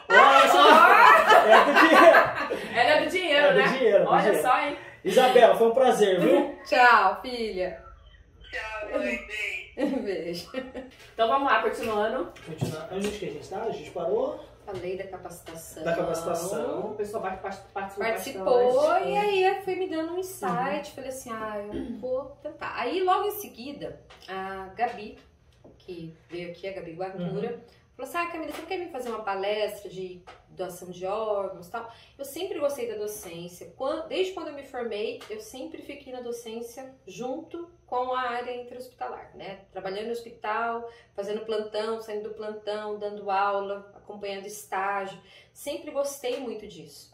Olha 0.09 0.47
só! 0.47 1.17
É 1.47 1.65
do 1.65 1.73
dinheiro. 1.73 2.37
Ela 2.75 2.89
é 2.89 3.01
do 3.01 3.09
dinheiro, 3.09 3.45
é 3.45 3.46
do 3.46 3.46
né? 3.57 3.77
Dinheiro, 3.77 4.05
Olha 4.07 4.21
dinheiro. 4.21 4.41
só, 4.41 4.59
hein? 4.59 4.77
Isabela, 5.03 5.55
foi 5.55 5.67
um 5.67 5.73
prazer, 5.73 6.19
viu? 6.19 6.55
Tchau, 6.65 7.21
filha. 7.21 7.83
Tchau, 8.51 8.99
beijo. 8.99 9.57
Beijo. 10.03 10.49
Então 11.13 11.27
vamos 11.27 11.51
lá, 11.51 11.61
continuando. 11.61 12.33
Continuar. 12.45 12.89
Onde 12.91 13.11
que 13.11 13.25
a 13.25 13.31
gente 13.31 13.47
tá? 13.47 13.61
A 13.61 13.69
gente 13.69 13.91
parou? 13.91 14.43
Falei 14.65 14.97
da 14.97 15.03
capacitação. 15.05 15.83
Da 15.83 15.95
capacitação. 15.95 16.79
O 16.91 16.95
pessoal 16.95 17.21
participou, 17.21 17.71
participou 17.73 18.73
bastante. 18.73 19.09
e 19.09 19.17
aí 19.17 19.61
foi 19.63 19.75
me 19.75 19.87
dando 19.87 20.13
um 20.13 20.17
insight. 20.17 20.89
Uhum. 20.89 20.95
Falei 20.95 21.09
assim, 21.09 21.29
ah, 21.31 21.59
eu 21.59 21.99
vou 21.99 22.25
tentar. 22.41 22.73
Aí 22.75 23.03
logo 23.03 23.27
em 23.27 23.31
seguida, 23.39 24.01
a 24.27 24.69
Gabi, 24.75 25.19
que 25.77 26.13
veio 26.27 26.49
aqui, 26.49 26.67
a 26.67 26.73
Gabi 26.73 26.93
Guatura, 26.93 27.51
uhum 27.51 27.59
Falou 27.97 28.11
assim, 28.11 28.17
ah, 28.19 28.31
Camila, 28.31 28.51
você 28.51 28.61
quer 28.61 28.77
me 28.77 28.91
fazer 28.91 29.09
uma 29.09 29.23
palestra 29.23 29.89
de 29.89 30.21
doação 30.49 30.91
de 30.91 31.03
órgãos 31.07 31.67
e 31.67 31.71
tal? 31.71 31.91
Eu 32.15 32.23
sempre 32.23 32.59
gostei 32.59 32.87
da 32.87 32.95
docência. 32.95 33.73
Desde 34.07 34.33
quando 34.33 34.49
eu 34.49 34.53
me 34.53 34.63
formei, 34.63 35.19
eu 35.31 35.39
sempre 35.39 35.81
fiquei 35.81 36.13
na 36.13 36.21
docência 36.21 36.95
junto 37.07 37.67
com 37.87 38.13
a 38.13 38.21
área 38.21 38.55
interhospitalar, 38.55 39.35
né? 39.35 39.65
Trabalhando 39.71 40.05
no 40.05 40.11
hospital, 40.11 40.87
fazendo 41.15 41.43
plantão, 41.43 41.99
saindo 41.99 42.29
do 42.29 42.35
plantão, 42.35 42.99
dando 42.99 43.31
aula, 43.31 43.91
acompanhando 43.95 44.45
estágio. 44.45 45.19
Sempre 45.51 45.89
gostei 45.89 46.39
muito 46.39 46.67
disso. 46.67 47.11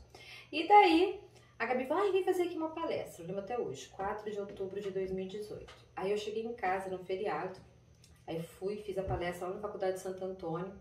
E 0.52 0.68
daí, 0.68 1.22
a 1.58 1.66
Gabi 1.66 1.86
falou, 1.86 2.10
ah, 2.10 2.12
vem 2.12 2.26
fazer 2.26 2.44
aqui 2.44 2.58
uma 2.58 2.72
palestra. 2.72 3.24
Eu 3.24 3.28
lembro 3.28 3.42
até 3.42 3.58
hoje, 3.58 3.88
4 3.88 4.30
de 4.30 4.38
outubro 4.38 4.82
de 4.82 4.92
2018. 4.92 5.74
Aí 5.96 6.12
eu 6.12 6.18
cheguei 6.18 6.44
em 6.44 6.54
casa 6.54 6.90
no 6.90 7.00
feriado, 7.00 7.58
Aí 8.26 8.42
fui, 8.42 8.78
fiz 8.78 8.98
a 8.98 9.04
palestra 9.04 9.48
lá 9.48 9.56
na 9.56 9.62
Faculdade 9.62 9.94
de 9.94 10.00
Santo 10.00 10.24
Antônio. 10.24 10.74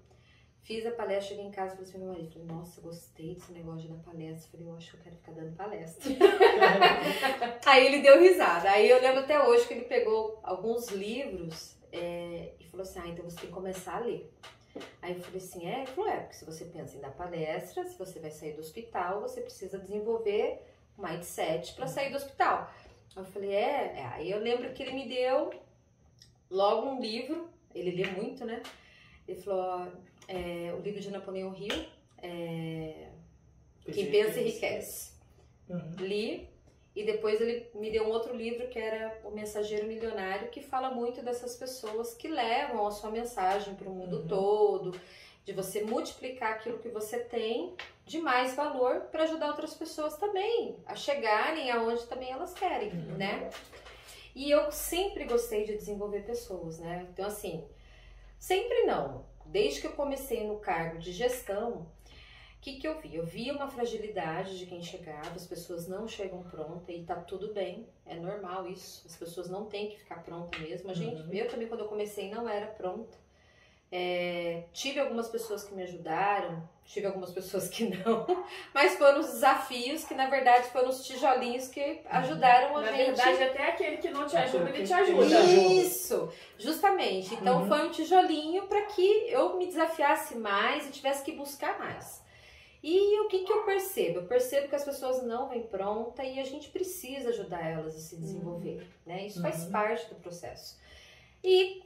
Fiz 0.63 0.87
a 0.87 0.93
palestra, 0.93 1.31
cheguei 1.31 1.45
em 1.45 1.51
casa 1.51 1.75
e 1.75 1.77
falei 1.77 1.91
assim 1.91 1.99
meu 1.99 2.09
marido, 2.13 2.31
falei, 2.31 2.47
nossa, 2.47 2.81
gostei 2.81 3.35
desse 3.35 3.53
negócio 3.53 3.83
de 3.83 3.89
dar 3.89 4.03
palestra. 4.03 4.51
Falei, 4.53 4.69
eu 4.69 4.77
acho 4.77 4.91
que 4.91 4.97
eu 4.97 5.01
quero 5.03 5.17
ficar 5.17 5.33
dando 5.33 5.57
palestra. 5.57 6.13
aí 7.67 7.87
ele 7.87 8.01
deu 8.01 8.21
risada. 8.21 8.71
Aí 8.71 8.89
eu 8.89 9.01
lembro 9.01 9.21
até 9.21 9.43
hoje 9.43 9.67
que 9.67 9.75
ele 9.75 9.87
pegou 9.87 10.39
alguns 10.45 10.89
livros 10.91 11.77
é, 11.91 12.53
e 12.61 12.65
falou 12.67 12.83
assim, 12.83 13.01
ah, 13.01 13.09
então 13.09 13.25
você 13.25 13.39
tem 13.39 13.49
que 13.49 13.53
começar 13.53 13.97
a 13.97 14.01
ler. 14.01 14.33
Aí 15.03 15.15
eu 15.15 15.21
falei 15.21 15.41
assim, 15.41 15.67
é? 15.69 15.79
Ele 15.79 15.87
falou, 15.87 16.09
é, 16.09 16.21
porque 16.21 16.37
se 16.37 16.45
você 16.45 16.65
pensa 16.67 16.97
em 16.97 17.01
dar 17.01 17.11
palestra, 17.11 17.85
se 17.85 17.99
você 17.99 18.21
vai 18.21 18.31
sair 18.31 18.53
do 18.53 18.61
hospital, 18.61 19.21
você 19.21 19.41
precisa 19.41 19.79
desenvolver 19.79 20.63
mindset 20.97 21.75
para 21.75 21.89
sair 21.89 22.11
do 22.11 22.17
hospital. 22.17 22.73
Eu 23.17 23.25
falei, 23.25 23.53
é, 23.53 23.99
é. 23.99 24.07
Aí 24.13 24.31
eu 24.31 24.39
lembro 24.39 24.73
que 24.73 24.83
ele 24.83 24.93
me 24.93 25.09
deu 25.09 25.51
logo 26.53 26.91
um 26.91 27.01
livro, 27.01 27.49
ele 27.75 27.91
lê 27.91 28.11
muito, 28.11 28.45
né? 28.45 28.63
Ele 29.27 29.41
falou, 29.41 29.91
é, 30.29 30.73
o 30.79 30.81
livro 30.81 31.01
de 31.01 31.11
Napoleão 31.11 31.55
Hill, 31.55 31.87
é, 32.23 33.09
Quem 33.91 34.11
Pensa 34.11 34.41
Enriquece. 34.41 35.13
Uhum. 35.69 35.95
Li, 36.01 36.49
e 36.95 37.05
depois 37.05 37.41
ele 37.41 37.71
me 37.75 37.91
deu 37.91 38.05
um 38.05 38.11
outro 38.11 38.37
livro 38.37 38.69
que 38.69 38.79
era 38.79 39.19
O 39.25 39.31
Mensageiro 39.31 39.87
Milionário, 39.87 40.51
que 40.51 40.61
fala 40.61 40.91
muito 40.91 41.23
dessas 41.23 41.57
pessoas 41.57 42.15
que 42.15 42.29
levam 42.29 42.87
a 42.87 42.91
sua 42.91 43.11
mensagem 43.11 43.75
para 43.75 43.89
o 43.89 43.95
mundo 43.95 44.19
uhum. 44.19 44.29
todo, 44.29 45.01
de 45.45 45.53
você 45.55 45.83
multiplicar 45.83 46.53
aquilo 46.53 46.79
que 46.79 46.89
você 46.89 47.19
tem 47.19 47.75
de 48.05 48.21
mais 48.21 48.55
valor 48.55 49.01
para 49.11 49.25
ajudar 49.25 49.49
outras 49.49 49.75
pessoas 49.75 50.17
também 50.19 50.77
a 50.87 50.95
chegarem 50.95 51.71
aonde 51.71 52.05
também 52.07 52.31
elas 52.31 52.53
querem, 52.53 52.91
uhum. 52.91 53.17
né? 53.17 53.49
E 54.35 54.51
eu 54.51 54.71
sempre 54.73 55.25
gostei 55.25 55.65
de 55.65 55.77
desenvolver 55.77 56.25
pessoas, 56.25 56.79
né? 56.79 57.07
Então, 57.11 57.27
assim, 57.27 57.65
Sempre 58.39 58.83
não. 58.87 59.25
Desde 59.47 59.81
que 59.81 59.87
eu 59.87 59.93
comecei 59.93 60.45
no 60.45 60.59
cargo 60.59 60.99
de 60.99 61.13
gestão, 61.13 61.83
o 61.83 61.87
que, 62.61 62.77
que 62.77 62.89
eu 62.89 63.01
vi? 63.01 63.15
Eu 63.15 63.25
vi 63.25 63.53
uma 63.53 63.69
fragilidade 63.69 64.59
de 64.59 64.67
quem 64.67 64.83
chegava, 64.83 65.31
as 65.37 65.47
pessoas 65.47 65.87
não 65.87 66.09
chegam 66.09 66.43
prontas 66.43 66.89
e 66.93 67.05
tá 67.05 67.15
tudo 67.15 67.53
bem, 67.55 67.87
é 68.05 68.17
normal 68.17 68.67
isso. 68.67 69.07
As 69.07 69.15
pessoas 69.15 69.49
não 69.49 69.67
têm 69.67 69.91
que 69.91 69.99
ficar 70.01 70.25
pronta 70.25 70.59
mesmo. 70.59 70.91
A 70.91 70.95
gente, 70.95 71.23
Uhum. 71.23 71.33
eu 71.33 71.49
também 71.49 71.69
quando 71.69 71.83
eu 71.83 71.89
comecei 71.89 72.29
não 72.31 72.49
era 72.49 72.67
pronta. 72.67 73.17
É, 73.95 74.63
tive 74.73 74.99
algumas 75.01 75.29
pessoas 75.29 75.65
que 75.65 75.75
me 75.75 75.83
ajudaram, 75.83 76.67
tive 76.87 77.07
algumas 77.07 77.31
pessoas 77.31 77.69
que 77.69 77.85
não, 77.95 78.27
mas 78.73 78.95
foram 78.97 79.21
os 79.21 79.27
desafios 79.27 80.03
que 80.07 80.15
na 80.15 80.31
verdade 80.31 80.69
foram 80.69 80.89
os 80.89 81.05
tijolinhos 81.07 81.69
que 81.69 82.01
ajudaram 82.07 82.75
a 82.79 82.81
Na 82.81 82.91
gente. 82.91 83.05
verdade, 83.05 83.43
até 83.43 83.69
aquele 83.69 83.99
que 83.99 84.09
não 84.09 84.27
te 84.27 84.35
ajuda, 84.35 84.71
ele 84.71 84.87
te 84.87 84.93
ajuda. 84.95 85.41
Isso, 85.45 86.33
justamente. 86.59 87.35
Então 87.35 87.61
Uhum. 87.61 87.69
foi 87.69 87.87
um 87.87 87.91
tijolinho 87.91 88.67
para 88.67 88.81
que 88.87 89.03
eu 89.29 89.59
me 89.59 89.67
desafiasse 89.67 90.37
mais 90.37 90.87
e 90.89 90.91
tivesse 90.91 91.23
que 91.23 91.33
buscar 91.33 91.79
mais. 91.79 92.23
E 92.83 93.21
o 93.21 93.29
que, 93.29 93.41
que 93.45 93.53
eu 93.53 93.63
percebo? 93.65 94.21
Eu 94.21 94.27
percebo 94.27 94.69
que 94.69 94.75
as 94.75 94.85
pessoas 94.85 95.23
não 95.23 95.49
vêm 95.51 95.63
pronta 95.65 96.25
e 96.25 96.41
a 96.41 96.45
gente 96.45 96.71
precisa 96.71 97.29
ajudar 97.29 97.65
elas 97.65 97.95
a 97.95 98.01
se 98.01 98.17
desenvolver, 98.17 98.89
né? 99.07 99.27
Isso 99.27 99.41
faz 99.43 99.65
Uhum. 99.65 99.71
parte 99.71 100.09
do 100.09 100.15
processo. 100.17 100.81
E 101.45 101.83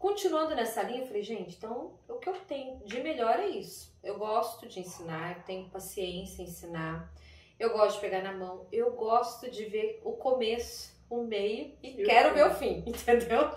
continuando 0.00 0.56
nessa 0.56 0.82
linha, 0.82 1.02
eu 1.02 1.06
falei, 1.06 1.22
gente, 1.22 1.56
então 1.56 1.92
o 2.08 2.14
que 2.14 2.28
eu 2.28 2.34
tenho 2.48 2.80
de 2.84 3.00
melhor 3.00 3.38
é 3.38 3.46
isso. 3.46 3.94
Eu 4.02 4.18
gosto 4.18 4.66
de 4.66 4.80
ensinar, 4.80 5.36
eu 5.36 5.42
tenho 5.44 5.68
paciência 5.68 6.42
em 6.42 6.46
ensinar, 6.46 7.12
eu 7.58 7.70
gosto 7.70 7.96
de 7.96 8.00
pegar 8.00 8.22
na 8.22 8.32
mão, 8.32 8.66
eu 8.72 8.90
gosto 8.92 9.48
de 9.50 9.66
ver 9.66 10.00
o 10.02 10.14
começo, 10.14 10.98
o 11.10 11.22
meio 11.22 11.76
e, 11.82 12.00
E 12.00 12.02
o 12.02 12.06
quero 12.06 12.30
fim. 12.30 12.34
ver 12.34 12.46
o 12.46 12.54
fim, 12.54 12.84
entendeu? 12.88 13.50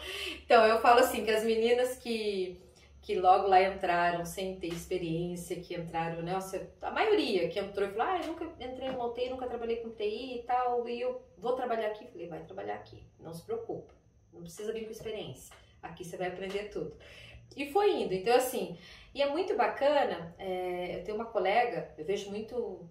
Então 0.43 0.65
eu 0.67 0.81
falo 0.81 0.99
assim 0.99 1.23
que 1.23 1.31
as 1.31 1.43
meninas 1.43 1.97
que 1.97 2.61
que 3.01 3.19
logo 3.19 3.47
lá 3.47 3.61
entraram 3.61 4.23
sem 4.23 4.57
ter 4.57 4.67
experiência, 4.67 5.59
que 5.59 5.75
entraram, 5.75 6.21
né? 6.21 6.31
Nossa, 6.31 6.69
a 6.81 6.89
maioria 6.89 7.49
que 7.49 7.59
entrou 7.59 7.85
e 7.85 7.91
falou, 7.91 8.07
ah, 8.07 8.19
eu 8.21 8.27
nunca 8.27 8.45
entrei 8.45 8.87
em 8.87 9.13
TI, 9.13 9.29
nunca 9.29 9.45
trabalhei 9.45 9.75
com 9.77 9.89
TI 9.89 10.37
e 10.39 10.43
tal, 10.43 10.87
e 10.87 11.01
eu 11.01 11.21
vou 11.37 11.53
trabalhar 11.53 11.87
aqui. 11.87 12.07
Falei, 12.07 12.27
vai 12.29 12.41
trabalhar 12.45 12.75
aqui, 12.75 13.03
não 13.19 13.33
se 13.33 13.43
preocupa, 13.43 13.93
não 14.31 14.41
precisa 14.41 14.71
vir 14.71 14.85
com 14.85 14.91
experiência, 14.91 15.53
aqui 15.83 16.03
você 16.03 16.17
vai 16.17 16.29
aprender 16.29 16.69
tudo. 16.69 16.95
E 17.55 17.71
foi 17.71 17.91
indo, 18.01 18.13
então 18.13 18.35
assim, 18.35 18.75
e 19.13 19.21
é 19.21 19.27
muito 19.29 19.55
bacana, 19.55 20.33
é, 20.39 20.95
eu 20.95 21.03
tenho 21.03 21.17
uma 21.17 21.25
colega, 21.25 21.93
eu 21.99 22.03
vejo 22.03 22.31
muito, 22.31 22.89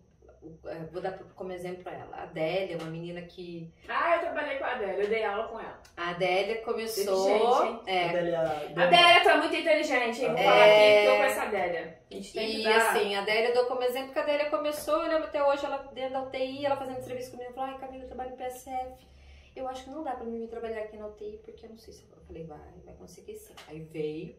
é, 0.66 0.74
vou 0.92 1.02
dar 1.02 1.18
como 1.34 1.50
exemplo 1.50 1.88
ela, 1.88 2.16
a 2.16 2.22
Adélia, 2.22 2.76
uma 2.78 2.88
menina 2.88 3.22
que, 3.22 3.68
Ah, 3.88 4.14
eu 4.16 4.20
trabalhei 4.20 4.58
com 4.58 4.64
a 4.64 4.72
Adélia, 4.74 5.02
eu 5.02 5.08
dei 5.08 5.24
aula 5.24 5.48
com 5.48 5.58
ela. 5.58 5.80
a 5.96 6.10
Adélia 6.10 6.60
começou, 6.62 7.28
Inteligente, 7.28 7.66
hein? 7.66 7.80
é, 7.86 8.08
Adélia- 8.10 8.40
A 8.40 8.82
Adélia 8.84 9.24
tá 9.24 9.36
muito 9.38 9.56
inteligente, 9.56 10.22
hein? 10.22 10.28
Vou 10.28 10.38
É. 10.38 10.44
falar 10.44 10.64
aqui 10.64 11.00
que 11.02 11.06
eu 11.08 11.16
com 11.16 11.22
essa 11.24 11.42
Adélia. 11.42 11.98
A 12.08 12.14
gente 12.14 12.32
tem 12.32 12.50
que 12.50 12.60
E 12.60 12.62
dar... 12.64 12.76
assim, 12.76 13.14
a 13.16 13.20
Adélia 13.22 13.48
eu 13.48 13.54
dou 13.54 13.66
como 13.66 13.82
exemplo 13.82 14.12
que 14.12 14.18
a 14.18 14.22
Adélia 14.22 14.48
começou, 14.50 15.02
eu 15.02 15.08
lembro 15.10 15.24
até 15.24 15.42
hoje, 15.42 15.64
ela 15.66 15.78
dentro 15.92 16.12
da 16.12 16.22
UTI, 16.22 16.66
ela 16.66 16.76
fazendo 16.76 16.98
entrevista 17.00 17.32
comigo, 17.32 17.50
ela 17.50 17.54
falou, 17.66 17.70
ai 17.74 17.80
Camila, 17.80 18.04
eu 18.04 18.08
trabalho 18.08 18.30
no 18.30 18.36
PSF. 18.36 19.10
Eu 19.54 19.68
acho 19.68 19.84
que 19.84 19.90
não 19.90 20.02
dá 20.02 20.12
pra 20.12 20.24
mim 20.24 20.46
trabalhar 20.46 20.80
aqui 20.82 20.96
na 20.96 21.06
UTI, 21.06 21.38
porque 21.44 21.66
eu 21.66 21.70
não 21.70 21.76
sei 21.78 21.92
se 21.92 22.02
eu... 22.04 22.16
eu 22.16 22.22
falei, 22.24 22.44
vai, 22.44 22.58
vai 22.84 22.94
conseguir 22.94 23.34
sim. 23.36 23.54
Aí 23.68 23.80
veio, 23.80 24.34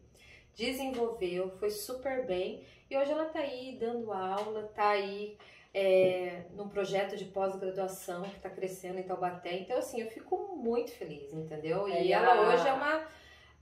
desenvolveu, 0.56 1.50
foi 1.60 1.70
super 1.70 2.26
bem, 2.26 2.64
e 2.90 2.98
hoje 2.98 3.12
ela 3.12 3.26
tá 3.26 3.40
aí 3.40 3.78
dando 3.80 4.12
aula, 4.12 4.64
tá 4.76 4.90
aí 4.90 5.38
é, 5.74 6.44
num 6.52 6.70
projeto 6.70 7.16
de 7.18 7.26
pós-graduação 7.26 8.24
que 8.24 8.40
tá 8.40 8.50
crescendo 8.50 9.00
em 9.00 9.04
Taubaté. 9.04 9.54
Então, 9.58 9.78
assim, 9.78 10.02
eu 10.02 10.08
fico 10.10 10.56
muito 10.56 10.92
feliz, 10.92 11.34
entendeu? 11.34 11.88
E 11.88 11.94
É, 11.94 12.12
ela 12.12 12.32
ela- 12.36 12.54
hoje 12.54 12.68
é 12.68 12.74
uma 12.74 13.08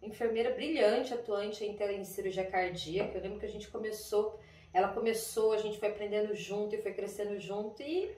enfermeira 0.02 0.52
brilhante, 0.52 1.14
atuante 1.14 1.64
em 1.66 2.04
cirurgia 2.04 2.46
cardíaca. 2.46 3.18
Eu 3.18 3.22
lembro 3.22 3.40
que 3.40 3.46
a 3.46 3.50
gente 3.50 3.70
começou, 3.70 4.38
ela 4.74 4.90
começou, 4.90 5.54
a 5.54 5.58
gente 5.58 5.80
foi 5.80 5.90
aprendendo 5.90 6.36
junto 6.36 6.76
e 6.76 6.82
foi 6.82 6.94
crescendo 6.94 7.40
junto 7.40 7.82
e 7.82 8.12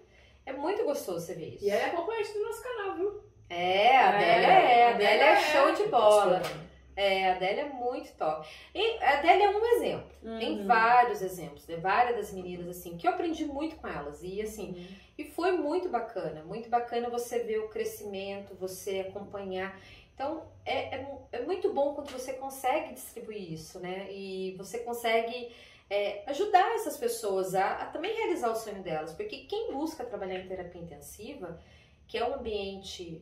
é 0.46 0.54
muito 0.54 0.84
gostoso 0.84 1.26
você 1.26 1.34
ver 1.36 1.56
isso. 1.56 1.66
E 1.66 1.70
ela 1.70 1.82
é 1.82 1.86
acompanhante 1.88 2.34
do 2.34 2.44
nosso 2.44 2.64
canal, 2.64 2.96
viu? 2.96 3.22
É, 3.50 3.98
a 3.98 4.10
Adélia 4.10 4.48
é, 4.48 4.84
a 4.88 4.90
Adélia 4.96 5.24
é 5.26 5.36
show 5.40 5.74
de 5.74 5.84
bola. 5.90 6.42
É, 6.96 7.30
a 7.32 7.36
Adélia 7.36 7.62
é 7.62 7.70
muito 7.70 8.12
top. 8.18 8.48
E 8.74 8.98
a 9.04 9.18
Adélia 9.18 9.46
é 9.46 9.50
um 9.50 9.66
exemplo. 9.78 10.10
Tem 10.40 10.60
Uhum. 10.62 10.68
vários 10.68 11.22
exemplos, 11.22 11.68
né? 11.68 11.78
Várias 11.78 12.16
das 12.18 12.32
meninas, 12.34 12.68
assim, 12.68 12.98
que 12.98 13.08
eu 13.08 13.12
aprendi 13.12 13.46
muito 13.46 13.76
com 13.78 13.88
elas. 13.88 14.22
E 14.24 14.42
assim, 14.42 14.72
Uhum. 14.72 14.88
e 15.18 15.24
foi 15.26 15.52
muito 15.54 15.90
bacana, 15.90 16.44
muito 16.44 16.70
bacana 16.70 17.10
você 17.10 17.40
ver 17.40 17.60
o 17.60 17.70
crescimento, 17.70 18.56
você 18.56 19.00
acompanhar. 19.08 19.80
Então, 20.14 20.44
é, 20.64 20.96
é, 20.98 21.08
é 21.32 21.40
muito 21.42 21.74
bom 21.74 21.96
quando 21.96 22.12
você 22.12 22.34
consegue 22.34 22.94
distribuir 22.94 23.52
isso, 23.54 23.80
né? 23.80 24.08
E 24.12 24.56
você 24.58 24.78
consegue 24.80 25.52
é, 25.90 26.24
ajudar 26.28 26.76
essas 26.76 26.98
pessoas 26.98 27.54
a, 27.56 27.84
a 27.84 27.86
também 27.86 28.14
realizar 28.16 28.52
o 28.52 28.56
sonho 28.56 28.82
delas. 28.82 29.14
Porque 29.14 29.46
quem 29.46 29.72
busca 29.72 30.04
trabalhar 30.04 30.40
em 30.40 30.48
terapia 30.48 30.82
intensiva, 30.82 31.60
que 32.08 32.18
é 32.18 32.28
um 32.28 32.36
ambiente 32.36 33.22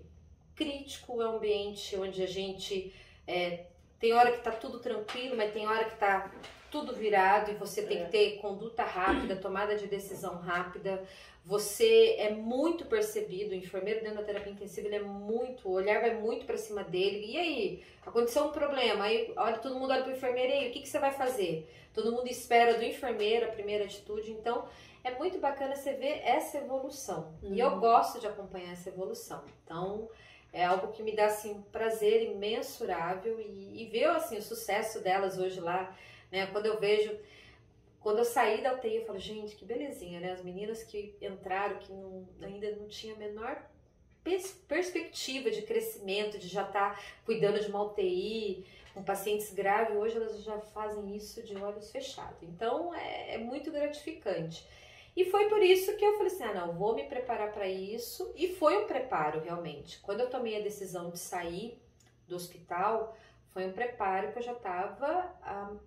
crítico, 0.56 1.22
é 1.22 1.30
um 1.30 1.38
ambiente 1.38 1.96
onde 1.96 2.22
a 2.24 2.27
gente 2.27 2.94
é, 3.27 3.65
tem 4.01 4.12
hora 4.13 4.31
que 4.31 4.41
tá 4.41 4.51
tudo 4.51 4.79
tranquilo, 4.79 5.38
mas 5.38 5.53
tem 5.53 5.65
hora 5.67 5.86
que 5.86 5.96
tá 5.98 6.29
tudo 6.72 6.93
virado 6.96 7.51
e 7.51 7.53
você 7.55 7.84
tem 7.84 8.00
É. 8.01 8.05
que 8.05 8.12
ter 8.12 8.38
conduta 8.38 8.84
rápida, 8.84 9.36
tomada 9.36 9.75
de 9.75 9.88
decisão 9.88 10.36
rápida. 10.38 11.03
Você 11.46 12.15
é 12.17 12.29
muito 12.31 12.86
percebido, 12.86 13.51
o 13.51 13.55
enfermeiro 13.55 14.01
dentro 14.01 14.17
da 14.20 14.24
terapia 14.24 14.51
intensiva, 14.53 14.88
ele 14.88 14.96
é 14.98 15.01
muito, 15.01 15.67
o 15.67 15.72
olhar 15.74 16.00
vai 16.00 16.13
muito 16.15 16.46
para 16.46 16.58
cima 16.58 16.84
dele. 16.84 17.25
E 17.25 17.38
aí, 17.38 17.84
aconteceu 18.05 18.46
um 18.46 18.51
problema, 18.51 19.05
aí 19.05 19.34
olha, 19.36 19.58
todo 19.58 19.75
mundo 19.79 19.91
olha 19.91 20.03
pro 20.03 20.12
enfermeiro, 20.13 20.51
e 20.51 20.55
aí, 20.55 20.70
o 20.70 20.72
que, 20.72 20.81
que 20.81 20.88
você 20.89 21.00
vai 21.00 21.12
fazer? 21.12 21.70
Todo 21.93 22.12
mundo 22.12 22.27
espera 22.27 22.75
do 22.75 22.84
enfermeiro 22.84 23.46
a 23.48 23.50
primeira 23.51 23.86
atitude, 23.86 24.31
então 24.31 24.65
é 25.03 25.12
muito 25.12 25.39
bacana 25.39 25.75
você 25.75 25.93
ver 25.93 26.22
essa 26.24 26.60
evolução. 26.60 27.34
E 27.43 27.60
eu 27.60 27.70
Uhum. 27.70 27.79
gosto 27.79 28.20
de 28.20 28.27
acompanhar 28.27 28.72
essa 28.72 28.89
evolução. 28.89 29.43
Então, 29.65 30.10
é 30.53 30.65
algo 30.65 30.91
que 30.91 31.03
me 31.03 31.15
dá 31.15 31.25
assim 31.27 31.51
um 31.53 31.62
prazer 31.63 32.24
imensurável 32.24 33.39
e, 33.39 33.84
e 33.84 33.86
ver 33.88 34.05
assim 34.05 34.38
o 34.38 34.41
sucesso 34.41 35.00
delas 35.01 35.38
hoje 35.38 35.60
lá, 35.60 35.96
né? 36.31 36.48
Quando 36.48 36.65
eu 36.67 36.79
vejo 36.79 37.17
quando 38.00 38.20
eu 38.20 38.25
saí 38.25 38.62
da 38.63 38.74
UTI, 38.74 38.98
eu 38.98 39.05
falo, 39.05 39.20
gente, 39.20 39.55
que 39.55 39.63
belezinha, 39.65 40.20
né? 40.20 40.31
As 40.31 40.43
meninas 40.43 40.84
que 40.84 41.15
entraram, 41.22 41.77
que 41.77 41.91
não- 41.91 42.27
ainda 42.41 42.72
não 42.75 42.88
tinha 42.88 43.13
a 43.13 43.17
menor 43.17 43.62
pers- 44.24 44.53
perspectiva 44.67 45.51
de 45.51 45.62
crescimento, 45.63 46.39
de 46.39 46.48
já 46.48 46.63
estar 46.63 47.01
cuidando 47.25 47.60
de 47.60 47.67
uma 47.67 47.84
UTI, 47.84 48.65
com 48.93 49.03
pacientes 49.03 49.53
graves, 49.53 49.96
hoje 49.96 50.17
elas 50.17 50.43
já 50.43 50.60
fazem 50.60 51.15
isso 51.15 51.41
de 51.43 51.55
olhos 51.58 51.91
fechados. 51.91 52.41
Então, 52.43 52.93
é, 52.93 53.36
é 53.36 53.38
muito 53.38 53.72
gratificante. 53.72 54.67
E 55.15 55.25
foi 55.25 55.50
por 55.50 55.62
isso 55.62 55.96
que 55.98 56.06
eu 56.06 56.13
falei 56.13 56.27
assim: 56.27 56.44
ah, 56.44 56.53
não, 56.53 56.74
vou 56.74 56.96
me 56.96 57.03
preparar 57.03 57.51
para 57.51 57.68
isso. 57.68 58.32
E 58.36 58.48
foi 58.56 58.84
um 58.84 58.88
preparo, 58.88 59.41
realmente. 59.41 60.00
Quando 60.00 60.22
eu 60.22 60.30
tomei 60.30 60.58
a 60.58 60.63
decisão 60.63 61.10
de 61.10 61.20
sair 61.20 61.77
do 62.27 62.36
hospital, 62.36 63.15
foi 63.53 63.65
um 63.68 63.74
preparo 63.74 64.32
que 64.32 64.39
eu 64.39 64.44
já 64.44 64.53
estava 64.53 65.30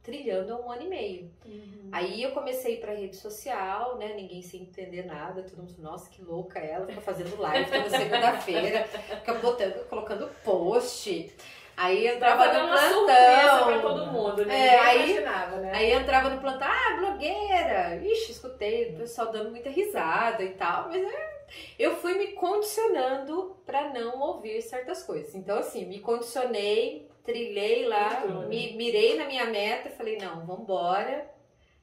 trilhando 0.02 0.52
há 0.52 0.60
um 0.60 0.70
ano 0.70 0.82
e 0.82 0.88
meio. 0.88 1.30
Uhum. 1.46 1.88
Aí 1.90 2.22
eu 2.22 2.32
comecei 2.32 2.76
para 2.76 2.92
rede 2.92 3.16
social, 3.16 3.96
né? 3.96 4.12
Ninguém 4.12 4.42
sem 4.42 4.62
entender 4.62 5.06
nada, 5.06 5.42
todo 5.42 5.62
mundo, 5.62 5.74
nossa, 5.78 6.10
que 6.10 6.22
louca 6.22 6.58
ela, 6.58 6.86
fica 6.86 7.00
fazendo 7.00 7.40
live 7.40 7.70
toda 7.70 7.88
segunda-feira, 7.88 8.84
fica 8.84 9.34
botando, 9.34 9.88
colocando 9.88 10.28
post. 10.44 11.34
Aí 11.76 12.06
entrava 12.06 12.52
no 12.52 12.66
uma 12.66 12.78
surpresa 12.78 13.64
pra 13.64 13.64
plantão. 13.64 13.80
todo 13.82 14.06
mundo, 14.12 14.46
né? 14.46 14.66
É, 14.66 14.78
aí- 14.78 15.10
imaginava, 15.10 15.56
né? 15.58 15.72
Aí 15.74 15.92
entrava 15.92 16.30
no 16.30 16.40
plantão, 16.40 16.68
ah, 16.68 16.96
blogueira! 16.98 17.96
Ixi, 18.04 18.32
escutei 18.32 18.90
o 18.94 18.98
pessoal 18.98 19.32
dando 19.32 19.50
muita 19.50 19.68
risada 19.70 20.42
e 20.44 20.50
tal, 20.50 20.88
mas 20.88 21.02
é, 21.02 21.44
eu 21.78 21.96
fui 21.96 22.14
me 22.14 22.28
condicionando 22.28 23.56
para 23.66 23.88
não 23.92 24.20
ouvir 24.20 24.62
certas 24.62 25.02
coisas. 25.02 25.34
Então, 25.34 25.58
assim, 25.58 25.84
me 25.86 25.98
condicionei, 26.00 27.10
trilhei 27.24 27.86
lá, 27.86 28.24
me, 28.48 28.74
mirei 28.76 29.16
na 29.16 29.24
minha 29.24 29.46
meta, 29.46 29.90
falei, 29.90 30.16
não, 30.18 30.46
vambora 30.46 31.28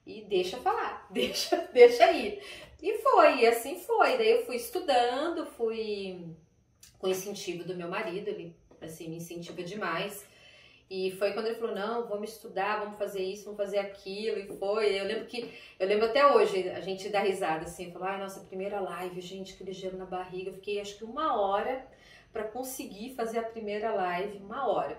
e 0.06 0.22
deixa 0.22 0.58
falar, 0.58 1.06
deixa, 1.12 1.58
deixa 1.74 2.12
ir. 2.14 2.42
E 2.82 2.98
foi, 3.00 3.40
e 3.42 3.48
assim 3.48 3.78
foi. 3.80 4.18
Daí 4.18 4.32
eu 4.32 4.46
fui 4.46 4.56
estudando, 4.56 5.46
fui 5.46 6.26
com 6.98 7.08
incentivo 7.08 7.64
do 7.64 7.76
meu 7.76 7.88
marido, 7.90 8.28
ele 8.30 8.56
assim, 8.86 9.10
me 9.10 9.18
incentiva 9.18 9.64
demais. 9.64 10.26
E 10.90 11.12
foi 11.12 11.32
quando 11.32 11.46
ele 11.48 11.56
falou: 11.56 11.74
"Não, 11.74 12.06
vamos 12.08 12.32
estudar, 12.32 12.80
vamos 12.82 12.98
fazer 12.98 13.24
isso, 13.24 13.46
vamos 13.46 13.58
fazer 13.58 13.80
aquilo". 13.80 14.38
E 14.40 14.48
foi. 14.58 15.00
Eu 15.00 15.06
lembro 15.06 15.26
que 15.26 15.50
eu 15.80 15.88
lembro 15.88 16.06
até 16.06 16.26
hoje, 16.26 16.68
a 16.70 16.82
gente 16.82 17.08
dá 17.10 17.22
risada 17.22 17.64
assim, 17.64 17.92
falou: 17.92 18.08
"Ai, 18.10 18.20
nossa 18.20 18.42
primeira 18.42 18.80
live, 18.82 19.22
gente, 19.22 19.54
aquele 19.54 19.72
gelo 19.72 19.98
na 19.98 20.06
barriga". 20.06 20.50
Eu 20.50 20.56
fiquei 20.56 20.82
acho 20.82 20.98
que 20.98 21.06
uma 21.06 21.40
hora 21.42 21.88
para 22.34 22.44
conseguir 22.44 23.16
fazer 23.16 23.40
a 23.40 23.44
primeira 23.44 23.94
live, 23.94 24.38
uma 24.40 24.68
hora. 24.68 24.98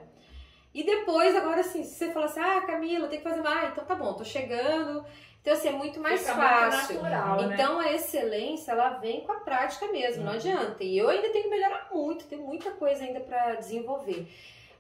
E 0.75 0.83
depois, 0.85 1.37
agora 1.37 1.61
assim, 1.61 1.85
se 1.85 1.95
você 1.97 2.13
fala 2.13 2.25
assim: 2.27 2.41
"Ah, 2.41 2.63
Camila, 2.63 3.09
tem 3.09 3.19
que 3.19 3.25
fazer 3.25 3.43
mais". 3.43 3.71
Então 3.73 3.85
tá 3.85 3.95
bom, 3.95 4.15
tô 4.15 4.25
chegando. 4.25 5.05
Então 5.43 5.55
assim, 5.55 5.69
é 5.69 5.73
muito 5.73 5.99
mais 6.01 6.21
Fica 6.21 6.35
muito 6.35 6.49
fácil. 6.49 7.03
natural, 7.03 7.43
né? 7.43 7.55
Então 7.55 7.79
a 7.81 7.93
excelência 7.93 8.71
ela 8.73 8.91
vem 8.91 9.23
com 9.23 9.33
a 9.33 9.41
prática 9.41 9.89
mesmo, 9.89 10.23
não 10.23 10.31
Uhum. 10.31 10.39
adianta. 10.39 10.83
E 10.85 10.97
eu 10.97 11.09
ainda 11.09 11.29
tenho 11.31 11.45
que 11.45 11.51
melhorar 11.51 11.89
muito, 11.93 12.27
tem 12.27 12.39
muita 12.39 12.71
coisa 12.71 13.03
ainda 13.03 13.19
para 13.21 13.57
desenvolver. 13.57 14.27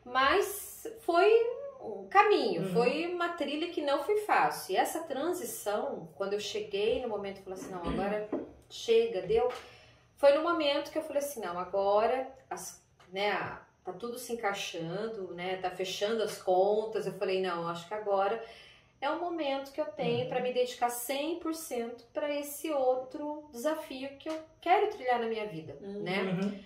Mas 0.04 0.87
foi 1.00 1.31
um 1.81 2.07
caminho, 2.09 2.62
Uhum. 2.62 2.73
foi 2.73 3.07
uma 3.12 3.31
trilha 3.31 3.69
que 3.71 3.83
não 3.83 4.04
foi 4.04 4.19
fácil. 4.19 4.75
E 4.75 4.76
essa 4.76 5.00
transição, 5.00 6.09
quando 6.14 6.33
eu 6.35 6.40
cheguei 6.40 7.02
no 7.02 7.09
momento, 7.09 7.38
eu 7.38 7.42
falei 7.45 7.59
assim, 7.59 7.73
não, 7.73 7.83
agora 7.83 8.28
chega, 8.71 9.23
deu. 9.23 9.50
Foi 10.16 10.33
no 10.35 10.42
momento 10.42 10.92
que 10.92 10.99
eu 10.99 11.02
falei 11.02 11.19
assim, 11.23 11.40
não, 11.40 11.59
agora 11.59 12.28
as, 12.49 12.81
né, 13.12 13.59
tá 13.85 13.92
tudo 13.92 14.16
se 14.16 14.33
encaixando, 14.33 15.35
né, 15.35 15.57
tá 15.57 15.71
fechando 15.71 16.23
as 16.23 16.40
contas. 16.40 17.04
Eu 17.07 17.14
falei, 17.14 17.42
não, 17.42 17.66
acho 17.69 17.88
que 17.88 17.95
agora 17.95 18.40
é 19.02 19.11
o 19.11 19.21
momento 19.21 19.73
que 19.73 19.80
eu 19.80 19.87
tenho 19.87 20.23
Uhum. 20.25 20.28
para 20.30 20.40
me 20.40 20.52
dedicar 20.54 20.88
100% 20.88 22.04
para 22.14 22.32
esse 22.35 22.71
outro 22.71 23.44
desafio 23.52 24.16
que 24.16 24.28
eu 24.28 24.38
quero 24.61 24.88
trilhar 24.90 25.21
na 25.21 25.26
minha 25.26 25.47
vida, 25.47 25.76
Uhum. 25.80 26.00
né? 26.02 26.23
Uhum. 26.23 26.59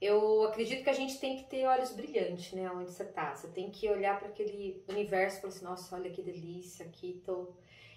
Eu 0.00 0.42
acredito 0.44 0.82
que 0.84 0.90
a 0.90 0.94
gente 0.94 1.18
tem 1.18 1.36
que 1.36 1.44
ter 1.44 1.64
olhos 1.66 1.92
brilhantes, 1.92 2.52
né? 2.52 2.70
Onde 2.70 2.90
você 2.90 3.04
tá. 3.04 3.34
Você 3.34 3.48
tem 3.48 3.70
que 3.70 3.88
olhar 3.88 4.18
para 4.18 4.28
aquele 4.28 4.84
universo 4.88 5.38
e 5.38 5.40
falar 5.40 5.52
assim, 5.54 5.64
nossa, 5.64 5.96
olha 5.96 6.10
que 6.10 6.20
delícia, 6.20 6.84
aqui 6.84 7.22
tô. 7.24 7.54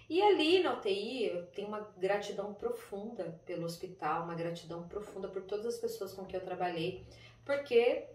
E 0.08 0.22
ali 0.22 0.62
na 0.62 0.72
UTI, 0.74 1.26
eu 1.26 1.46
tenho 1.48 1.68
uma 1.68 1.80
gratidão 1.98 2.54
profunda 2.54 3.38
pelo 3.44 3.66
hospital, 3.66 4.22
uma 4.22 4.34
gratidão 4.34 4.88
profunda 4.88 5.28
por 5.28 5.42
todas 5.42 5.66
as 5.66 5.76
pessoas 5.78 6.14
com 6.14 6.24
que 6.24 6.34
eu 6.34 6.40
trabalhei, 6.40 7.04
porque 7.44 8.06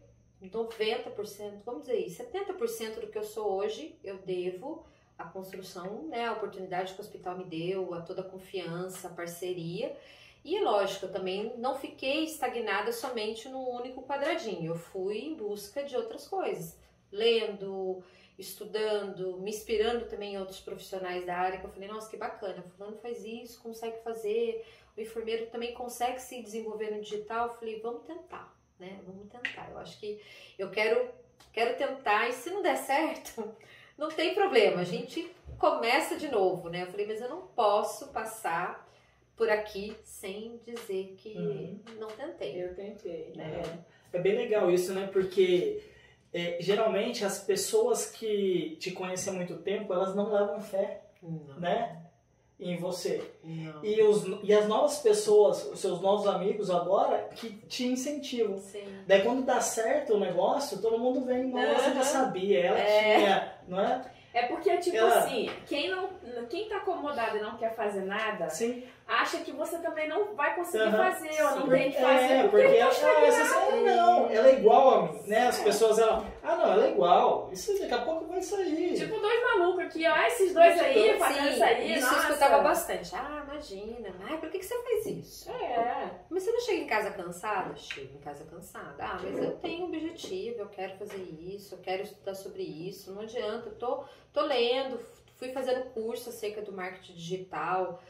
90%, 0.42 1.62
vamos 1.64 1.82
dizer 1.82 1.94
aí, 1.94 2.10
70% 2.10 3.00
do 3.00 3.08
que 3.08 3.18
eu 3.18 3.24
sou 3.24 3.52
hoje, 3.54 3.96
eu 4.04 4.18
devo 4.18 4.86
à 5.24 5.30
construção, 5.30 6.04
né, 6.08 6.26
a 6.26 6.34
oportunidade 6.34 6.94
que 6.94 7.00
o 7.00 7.04
hospital 7.04 7.38
me 7.38 7.46
deu, 7.46 7.94
a 7.94 8.02
toda 8.02 8.22
a 8.22 8.30
confiança, 8.30 9.08
a 9.08 9.12
parceria. 9.12 9.96
E 10.44 10.60
lógico, 10.60 11.06
eu 11.06 11.12
também 11.12 11.54
não 11.58 11.76
fiquei 11.76 12.26
estagnada 12.26 12.92
somente 12.92 13.48
num 13.48 13.70
único 13.70 14.04
quadradinho. 14.04 14.72
Eu 14.72 14.76
fui 14.76 15.20
em 15.20 15.36
busca 15.36 15.84
de 15.84 15.96
outras 15.96 16.28
coisas, 16.28 16.78
lendo, 17.12 18.04
estudando, 18.38 19.38
me 19.38 19.52
inspirando 19.52 20.06
também 20.06 20.34
em 20.34 20.40
outros 20.40 20.60
profissionais 20.60 21.26
da 21.26 21.36
área, 21.36 21.60
que 21.60 21.66
eu 21.66 21.70
falei, 21.70 21.88
nossa, 21.88 22.10
que 22.10 22.18
bacana, 22.18 22.64
fulano 22.76 22.98
faz 22.98 23.24
isso, 23.24 23.62
consegue 23.62 24.04
fazer, 24.04 24.66
o 24.98 25.02
enfermeiro 25.02 25.48
também 25.48 25.74
consegue 25.74 26.20
se 26.20 26.42
desenvolver 26.42 26.92
no 26.92 27.02
digital. 27.02 27.48
Eu 27.48 27.54
falei, 27.56 27.80
vamos 27.80 28.06
tentar, 28.06 28.54
né? 28.78 29.00
Vamos 29.06 29.30
tentar. 29.30 29.70
Eu 29.72 29.78
acho 29.78 29.98
que 30.00 30.22
eu 30.60 30.70
quero, 30.70 31.10
quero 31.54 31.78
tentar, 31.78 32.28
e 32.28 32.34
se 32.34 32.50
não 32.50 32.62
der 32.62 32.78
certo, 32.78 33.56
não 33.98 34.10
tem 34.10 34.34
problema, 34.34 34.82
a 34.82 34.86
gente 34.86 35.30
começa 35.58 36.18
de 36.18 36.28
novo, 36.30 36.70
né? 36.70 36.84
Eu 36.84 36.88
falei, 36.88 37.06
mas 37.08 37.22
eu 37.22 37.30
não 37.30 37.42
posso 37.48 38.08
passar 38.10 38.88
por 39.36 39.50
aqui 39.50 39.96
sem 40.04 40.60
dizer 40.66 41.16
que 41.18 41.36
Uhum. 41.38 41.80
não 42.00 42.08
tentei. 42.08 42.64
Eu 42.64 42.76
tentei. 42.76 43.34
né? 43.36 43.62
É 44.12 44.20
bem 44.20 44.36
legal 44.36 44.70
isso, 44.72 44.94
né? 44.94 45.08
Porque 45.12 45.82
é, 46.34 46.58
geralmente 46.60 47.24
as 47.26 47.40
pessoas 47.40 48.10
que 48.10 48.76
te 48.80 48.92
conhecem 48.92 49.34
há 49.34 49.36
muito 49.36 49.58
tempo, 49.58 49.94
elas 49.94 50.16
não 50.16 50.32
levam 50.32 50.60
fé, 50.62 51.02
Não, 51.22 51.60
né? 51.60 52.02
Em 52.60 52.78
você. 52.78 53.22
não. 53.44 53.84
E, 53.84 54.02
os, 54.04 54.24
e 54.44 54.54
as 54.54 54.68
novas 54.68 55.00
pessoas, 55.00 55.66
os 55.72 55.80
seus 55.80 56.00
novos 56.00 56.28
amigos 56.28 56.70
agora, 56.70 57.30
que 57.36 57.50
te 57.68 57.86
incentivam. 57.88 58.58
Sim. 58.60 58.84
Daí 59.08 59.22
quando 59.24 59.44
dá 59.44 59.60
certo 59.60 60.14
o 60.14 60.20
negócio, 60.20 60.82
todo 60.82 60.98
mundo 61.00 61.26
vem, 61.26 61.46
nossa, 61.46 61.94
já 61.94 62.04
sabia, 62.04 62.60
ela 62.62 62.80
É. 62.80 63.18
tinha, 63.18 63.54
não 63.68 63.80
é? 63.80 64.02
É 64.34 64.44
porque, 64.48 64.78
tipo 64.78 64.96
Ela- 64.98 65.20
assim, 65.20 65.50
quem, 65.68 65.90
não, 65.92 66.10
quem 66.50 66.70
tá 66.70 66.78
acomodado 66.78 67.38
e 67.38 67.42
não 67.42 67.58
quer 67.58 67.76
fazer 67.76 68.02
nada, 68.04 68.50
Sim. 68.50 68.84
acha 69.08 69.38
que 69.40 69.52
você 69.52 69.78
também 69.80 70.08
não 70.08 70.34
vai 70.36 70.56
conseguir 70.56 70.84
Aham. 70.84 71.12
fazer, 71.12 71.44
ou 71.44 71.56
não 71.58 71.70
tem 71.70 71.92
que 71.92 72.00
fazer. 72.00 72.34
É, 72.34 72.48
porque 72.48 72.62
ela, 72.78 73.26
essa, 73.26 73.56
ah, 73.56 73.72
não, 73.72 74.30
ela 74.30 74.48
é 74.48 74.54
igual 74.54 74.90
a 74.90 75.02
mim, 75.12 75.22
né? 75.28 75.48
As 75.48 75.60
pessoas, 75.60 76.00
ela, 76.00 76.26
ah, 76.42 76.56
não, 76.56 76.72
ela 76.74 76.86
é 76.88 76.92
igual. 76.92 77.50
Isso 77.52 77.78
daqui 77.80 77.94
a 77.94 78.02
pouco 78.02 78.26
vai 78.26 78.42
sair. 78.42 78.96
Tipo, 78.96 79.20
dois 79.20 79.44
malucos 79.44 79.86
aqui, 79.86 80.08
ó, 80.08 80.16
esses 80.28 80.54
dois 80.54 80.80
aí, 80.80 81.18
fazendo 81.18 81.50
isso 81.50 81.64
aí, 81.64 81.94
isso 81.98 82.08
eu 82.08 82.12
nossa. 82.12 82.28
escutava 82.28 82.64
bastante. 82.64 83.16
Ah, 83.16 83.44
imagina. 83.48 84.16
Ai, 84.30 84.38
por 84.38 84.50
que, 84.50 84.60
que 84.60 84.66
você 84.66 84.82
faz 84.84 85.06
isso? 85.06 85.52
É, 85.52 86.12
Mas 86.30 86.44
você 86.44 86.52
não 86.52 86.62
chega 86.62 86.82
em 86.82 86.88
casa 86.88 87.12
cansada? 87.12 87.76
Chego 87.76 88.16
em 88.16 88.22
casa 88.22 88.44
cansada. 88.46 88.96
Ah, 89.00 89.20
mas 89.22 89.40
eu 89.42 89.52
tenho 89.58 89.84
um 89.84 89.88
objetivo, 89.88 90.60
eu 90.60 90.68
quero 90.68 90.98
fazer 90.98 91.18
isso, 91.18 91.76
eu 91.76 91.80
quero 91.80 92.04
estudar 92.04 92.36
sobre 92.36 92.64
isso. 92.64 93.12
Não 93.14 93.22
adianta, 93.22 93.70
eu 93.70 93.76
tô, 93.76 94.04
tô 94.32 94.42
lendo, 94.42 95.00
fui 95.44 95.52
fazendo 95.52 95.90
curso 95.92 96.30
acerca 96.30 96.62
do 96.62 96.72
marketing 96.72 97.14
digital. 97.14 98.02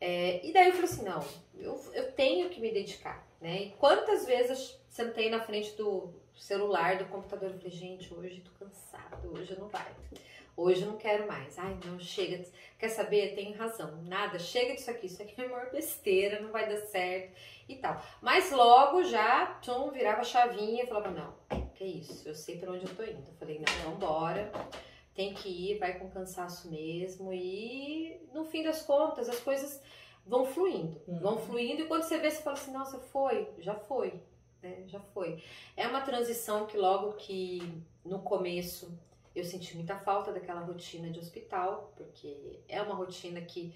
É, 0.00 0.44
e 0.44 0.52
daí 0.52 0.68
eu 0.68 0.72
falei 0.72 0.86
assim, 0.86 1.04
não, 1.04 1.24
eu, 1.56 1.80
eu 1.92 2.10
tenho 2.12 2.48
que 2.48 2.60
me 2.60 2.72
dedicar, 2.72 3.24
né? 3.40 3.62
E 3.62 3.70
quantas 3.72 4.26
vezes 4.26 4.58
eu 4.58 4.78
sentei 4.88 5.30
na 5.30 5.40
frente 5.40 5.76
do 5.76 6.12
celular, 6.34 6.98
do 6.98 7.04
computador, 7.04 7.50
e 7.50 7.58
falei, 7.58 7.70
gente, 7.70 8.12
hoje 8.12 8.40
tô 8.40 8.64
cansado, 8.64 9.30
hoje 9.32 9.56
não 9.58 9.68
vai. 9.68 9.94
Hoje 10.56 10.82
eu 10.82 10.88
não 10.88 10.96
quero 10.96 11.28
mais. 11.28 11.58
Ai, 11.58 11.78
não, 11.84 11.98
chega. 12.00 12.44
Quer 12.78 12.88
saber? 12.88 13.34
Tem 13.34 13.52
razão. 13.52 14.02
Nada, 14.02 14.38
chega 14.38 14.74
disso 14.74 14.90
aqui. 14.90 15.06
Isso 15.06 15.22
aqui 15.22 15.40
é 15.40 15.44
a 15.44 15.48
maior 15.48 15.70
besteira, 15.70 16.40
não 16.40 16.50
vai 16.50 16.68
dar 16.68 16.76
certo 16.78 17.38
e 17.68 17.76
tal. 17.76 18.02
Mas 18.20 18.50
logo 18.50 19.04
já, 19.04 19.46
tum, 19.64 19.90
virava 19.90 20.24
chavinha 20.24 20.82
e 20.82 20.86
falava, 20.86 21.10
não, 21.10 21.34
que 21.74 21.84
isso, 21.84 22.28
eu 22.28 22.34
sei 22.34 22.58
pra 22.58 22.72
onde 22.72 22.84
eu 22.84 22.94
tô 22.94 23.02
indo. 23.04 23.28
Eu 23.28 23.34
falei, 23.38 23.58
não, 23.58 23.92
vambora. 23.92 24.50
Tem 25.20 25.34
que 25.34 25.50
ir, 25.50 25.78
vai 25.78 25.98
com 25.98 26.08
cansaço 26.08 26.70
mesmo. 26.70 27.30
E 27.30 28.26
no 28.32 28.46
fim 28.46 28.62
das 28.62 28.80
contas, 28.80 29.28
as 29.28 29.38
coisas 29.40 29.78
vão 30.24 30.46
fluindo. 30.46 30.98
Uhum. 31.06 31.20
Vão 31.20 31.38
fluindo 31.38 31.82
e 31.82 31.86
quando 31.86 32.04
você 32.04 32.16
vê, 32.16 32.30
você 32.30 32.40
fala 32.40 32.56
assim, 32.56 32.72
nossa, 32.72 32.98
foi, 32.98 33.46
já 33.58 33.74
foi. 33.74 34.22
Né? 34.62 34.84
Já 34.86 34.98
foi. 34.98 35.42
É 35.76 35.86
uma 35.86 36.00
transição 36.00 36.64
que 36.64 36.78
logo 36.78 37.12
que 37.18 37.60
no 38.02 38.20
começo 38.20 38.98
eu 39.36 39.44
senti 39.44 39.76
muita 39.76 39.94
falta 39.98 40.32
daquela 40.32 40.62
rotina 40.62 41.10
de 41.10 41.18
hospital, 41.18 41.92
porque 41.98 42.58
é 42.66 42.80
uma 42.80 42.94
rotina 42.94 43.42
que, 43.42 43.74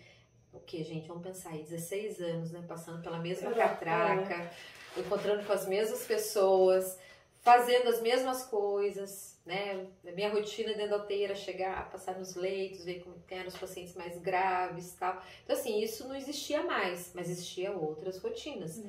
o 0.51 0.61
que, 0.61 0.83
gente, 0.83 1.07
vamos 1.07 1.25
pensar 1.25 1.51
aí, 1.51 1.63
16 1.63 2.23
anos, 2.23 2.53
né? 2.53 2.65
Passando 2.67 3.03
pela 3.03 3.19
mesma 3.19 3.53
catraca, 3.53 4.51
encontrando 4.97 5.45
com 5.45 5.53
as 5.53 5.69
mesmas 5.69 6.07
pessoas, 6.07 6.99
fazendo 7.43 7.91
as 7.91 8.01
mesmas 8.01 8.45
coisas, 8.47 9.34
né? 9.45 9.87
A 10.07 10.13
minha 10.13 10.33
rotina 10.33 10.73
dentro 10.73 10.97
da 10.97 11.05
UTI 11.05 11.25
era 11.25 11.35
chegar, 11.35 11.91
passar 11.91 12.19
nos 12.19 12.35
leitos, 12.35 12.85
ver 12.85 13.03
como 13.03 13.17
eram 13.31 13.49
os 13.49 13.57
pacientes 13.57 13.95
mais 13.95 14.19
graves 14.19 14.95
tal. 14.99 15.23
Então, 15.45 15.55
assim, 15.57 15.81
isso 15.81 16.09
não 16.09 16.15
existia 16.15 16.63
mais, 16.63 17.13
mas 17.15 17.29
existia 17.29 17.73
outras 17.73 18.19
rotinas. 18.19 18.83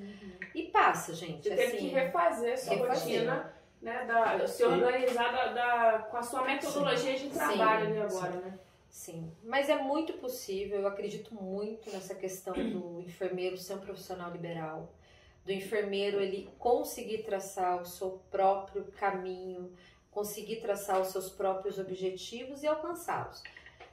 E 0.53 0.63
passa, 0.63 1.13
gente. 1.13 1.43
Você 1.43 1.55
teve 1.55 1.63
assim, 1.63 1.77
que 1.77 1.93
refazer 1.93 2.57
sua 2.57 2.75
refazer. 2.75 3.19
rotina, 3.19 3.53
né? 3.81 4.05
Da, 4.05 4.47
se 4.47 4.63
organizar 4.63 5.31
da, 5.31 5.53
da- 5.53 5.99
com 6.03 6.17
a 6.17 6.23
sua 6.23 6.43
metodologia 6.43 7.15
de 7.15 7.29
trabalho 7.29 7.87
ali 7.87 7.93
sim. 7.93 7.99
agora, 8.01 8.31
né? 8.39 8.59
Sim, 8.89 9.29
mas 9.43 9.67
é 9.67 9.75
muito 9.75 10.13
possível, 10.13 10.79
eu 10.79 10.87
acredito 10.87 11.35
muito 11.35 11.91
nessa 11.91 12.15
questão 12.15 12.53
do 12.53 13.01
enfermeiro 13.01 13.57
ser 13.57 13.73
um 13.73 13.79
profissional 13.79 14.31
liberal, 14.31 14.89
do 15.43 15.51
enfermeiro 15.51 16.21
ele 16.21 16.49
conseguir 16.57 17.23
traçar 17.23 17.81
o 17.81 17.85
seu 17.85 18.21
próprio 18.31 18.85
caminho, 18.97 19.69
conseguir 20.15 20.61
traçar 20.61 21.01
os 21.01 21.09
seus 21.09 21.29
próprios 21.29 21.77
objetivos 21.77 22.63
e 22.63 22.67
alcançá-los. 22.67 23.43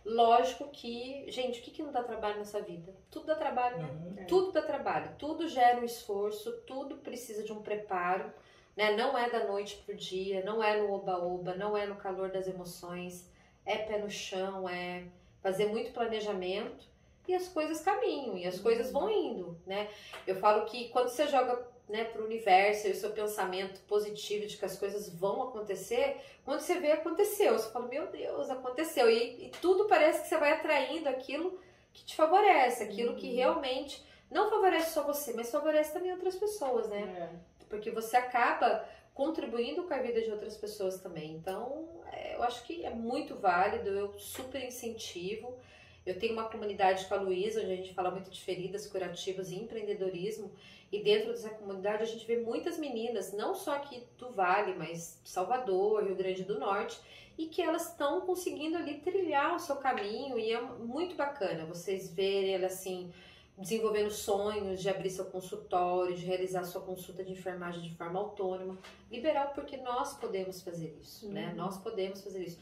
Lógico 0.04 0.68
que, 0.68 1.28
gente, 1.28 1.58
o 1.58 1.62
que, 1.62 1.72
que 1.72 1.82
não 1.82 1.90
dá 1.90 2.02
trabalho 2.02 2.38
nessa 2.38 2.60
vida? 2.62 2.94
Tudo 3.10 3.26
dá 3.26 3.34
trabalho, 3.34 3.78
né? 3.78 3.88
Uhum. 3.90 4.26
Tudo 4.26 4.52
dá 4.52 4.62
trabalho, 4.62 5.16
tudo 5.18 5.48
gera 5.48 5.80
um 5.80 5.84
esforço, 5.84 6.52
tudo 6.64 6.98
precisa 6.98 7.42
de 7.42 7.52
um 7.52 7.60
preparo, 7.60 8.32
né? 8.76 8.96
Não 8.96 9.18
é 9.18 9.28
da 9.28 9.48
noite 9.48 9.82
pro 9.84 9.96
dia, 9.96 10.44
não 10.44 10.62
é 10.62 10.80
no 10.80 10.92
oba-oba, 10.92 11.56
não 11.56 11.76
é 11.76 11.86
no 11.86 11.96
calor 11.96 12.30
das 12.30 12.46
emoções, 12.46 13.28
é 13.66 13.78
pé 13.78 13.98
no 13.98 14.10
chão, 14.10 14.68
é 14.68 15.04
fazer 15.40 15.66
muito 15.66 15.92
planejamento 15.92 16.86
e 17.26 17.34
as 17.34 17.48
coisas 17.48 17.80
caminham 17.80 18.36
e 18.38 18.46
as 18.46 18.60
coisas 18.60 18.92
vão 18.92 19.10
indo, 19.10 19.60
né? 19.66 19.88
Eu 20.24 20.36
falo 20.36 20.66
que 20.66 20.88
quando 20.90 21.08
você 21.08 21.26
joga 21.26 21.71
né, 21.88 22.04
para 22.04 22.22
o 22.22 22.24
universo 22.24 22.86
e 22.88 22.92
o 22.92 22.94
seu 22.94 23.10
pensamento 23.10 23.80
positivo 23.82 24.46
de 24.46 24.56
que 24.56 24.64
as 24.64 24.78
coisas 24.78 25.08
vão 25.08 25.42
acontecer, 25.42 26.16
quando 26.44 26.60
você 26.60 26.78
vê 26.78 26.92
aconteceu, 26.92 27.52
você 27.58 27.70
fala, 27.70 27.86
meu 27.88 28.06
Deus, 28.06 28.48
aconteceu. 28.50 29.10
E, 29.10 29.46
e 29.46 29.50
tudo 29.60 29.86
parece 29.86 30.22
que 30.22 30.28
você 30.28 30.38
vai 30.38 30.52
atraindo 30.52 31.08
aquilo 31.08 31.58
que 31.92 32.04
te 32.04 32.16
favorece, 32.16 32.82
aquilo 32.84 33.14
que 33.16 33.28
Uhum. 33.28 33.34
realmente 33.36 34.02
não 34.30 34.48
favorece 34.48 34.92
só 34.92 35.02
você, 35.02 35.34
mas 35.34 35.50
favorece 35.50 35.92
também 35.92 36.12
outras 36.12 36.36
pessoas, 36.36 36.88
né? 36.88 37.02
É. 37.02 37.64
Porque 37.68 37.90
você 37.90 38.16
acaba 38.16 38.86
contribuindo 39.14 39.82
com 39.84 39.92
a 39.92 39.98
vida 39.98 40.22
de 40.22 40.30
outras 40.30 40.56
pessoas 40.56 40.98
também. 41.00 41.32
Então, 41.34 41.86
é, 42.10 42.34
eu 42.36 42.42
acho 42.42 42.64
que 42.64 42.84
é 42.84 42.90
muito 42.90 43.34
válido, 43.36 43.90
eu 43.90 44.18
super 44.18 44.64
incentivo. 44.64 45.58
Eu 46.04 46.18
tenho 46.18 46.32
uma 46.32 46.48
comunidade 46.48 47.06
com 47.06 47.14
a 47.14 47.20
Luísa, 47.20 47.62
onde 47.62 47.72
a 47.72 47.76
gente 47.76 47.94
fala 47.94 48.10
muito 48.10 48.30
de 48.30 48.40
feridas 48.42 48.86
curativas 48.86 49.50
e 49.50 49.56
empreendedorismo. 49.56 50.50
E 50.90 51.02
dentro 51.02 51.30
dessa 51.30 51.50
comunidade 51.50 52.02
a 52.02 52.06
gente 52.06 52.26
vê 52.26 52.38
muitas 52.38 52.78
meninas, 52.78 53.32
não 53.32 53.54
só 53.54 53.76
aqui 53.76 54.02
do 54.18 54.30
Vale, 54.30 54.74
mas 54.74 55.20
Salvador, 55.24 56.04
Rio 56.04 56.16
Grande 56.16 56.44
do 56.44 56.58
Norte, 56.58 57.00
e 57.38 57.46
que 57.46 57.62
elas 57.62 57.90
estão 57.90 58.20
conseguindo 58.22 58.76
ali 58.76 58.98
trilhar 58.98 59.54
o 59.54 59.58
seu 59.58 59.76
caminho. 59.76 60.38
E 60.38 60.52
é 60.52 60.60
muito 60.60 61.14
bacana 61.14 61.64
vocês 61.64 62.12
verem 62.12 62.54
ela 62.54 62.66
assim, 62.66 63.10
desenvolvendo 63.56 64.10
sonhos 64.10 64.82
de 64.82 64.88
abrir 64.88 65.08
seu 65.08 65.26
consultório, 65.26 66.14
de 66.14 66.26
realizar 66.26 66.64
sua 66.64 66.82
consulta 66.82 67.24
de 67.24 67.32
enfermagem 67.32 67.80
de 67.82 67.94
forma 67.94 68.18
autônoma. 68.18 68.76
Liberal, 69.10 69.52
porque 69.54 69.76
nós 69.78 70.16
podemos 70.16 70.60
fazer 70.62 70.98
isso, 71.00 71.28
né? 71.28 71.50
Uhum. 71.50 71.56
Nós 71.56 71.78
podemos 71.78 72.22
fazer 72.22 72.44
isso. 72.44 72.58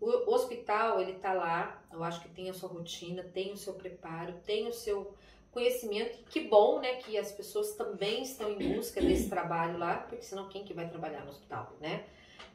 O 0.00 0.32
hospital, 0.32 1.00
ele 1.00 1.14
tá 1.14 1.32
lá, 1.32 1.82
eu 1.92 2.04
acho 2.04 2.20
que 2.20 2.28
tem 2.28 2.48
a 2.48 2.54
sua 2.54 2.68
rotina, 2.68 3.22
tem 3.22 3.52
o 3.52 3.56
seu 3.56 3.74
preparo, 3.74 4.34
tem 4.46 4.68
o 4.68 4.72
seu 4.72 5.12
conhecimento. 5.50 6.18
Que 6.30 6.40
bom, 6.40 6.80
né, 6.80 6.96
que 6.96 7.18
as 7.18 7.32
pessoas 7.32 7.72
também 7.72 8.22
estão 8.22 8.52
em 8.52 8.76
busca 8.76 9.00
desse 9.00 9.28
trabalho 9.30 9.78
lá, 9.78 9.98
porque 9.98 10.22
senão 10.22 10.48
quem 10.48 10.64
que 10.64 10.72
vai 10.72 10.88
trabalhar 10.88 11.24
no 11.24 11.30
hospital, 11.30 11.72
né? 11.80 12.04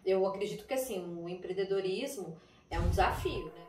Eu 0.06 0.25
acredito 0.25 0.65
que 0.65 0.73
assim, 0.73 1.01
o 1.21 1.29
empreendedorismo 1.29 2.38
é 2.69 2.79
um 2.79 2.89
desafio, 2.89 3.45
né? 3.45 3.62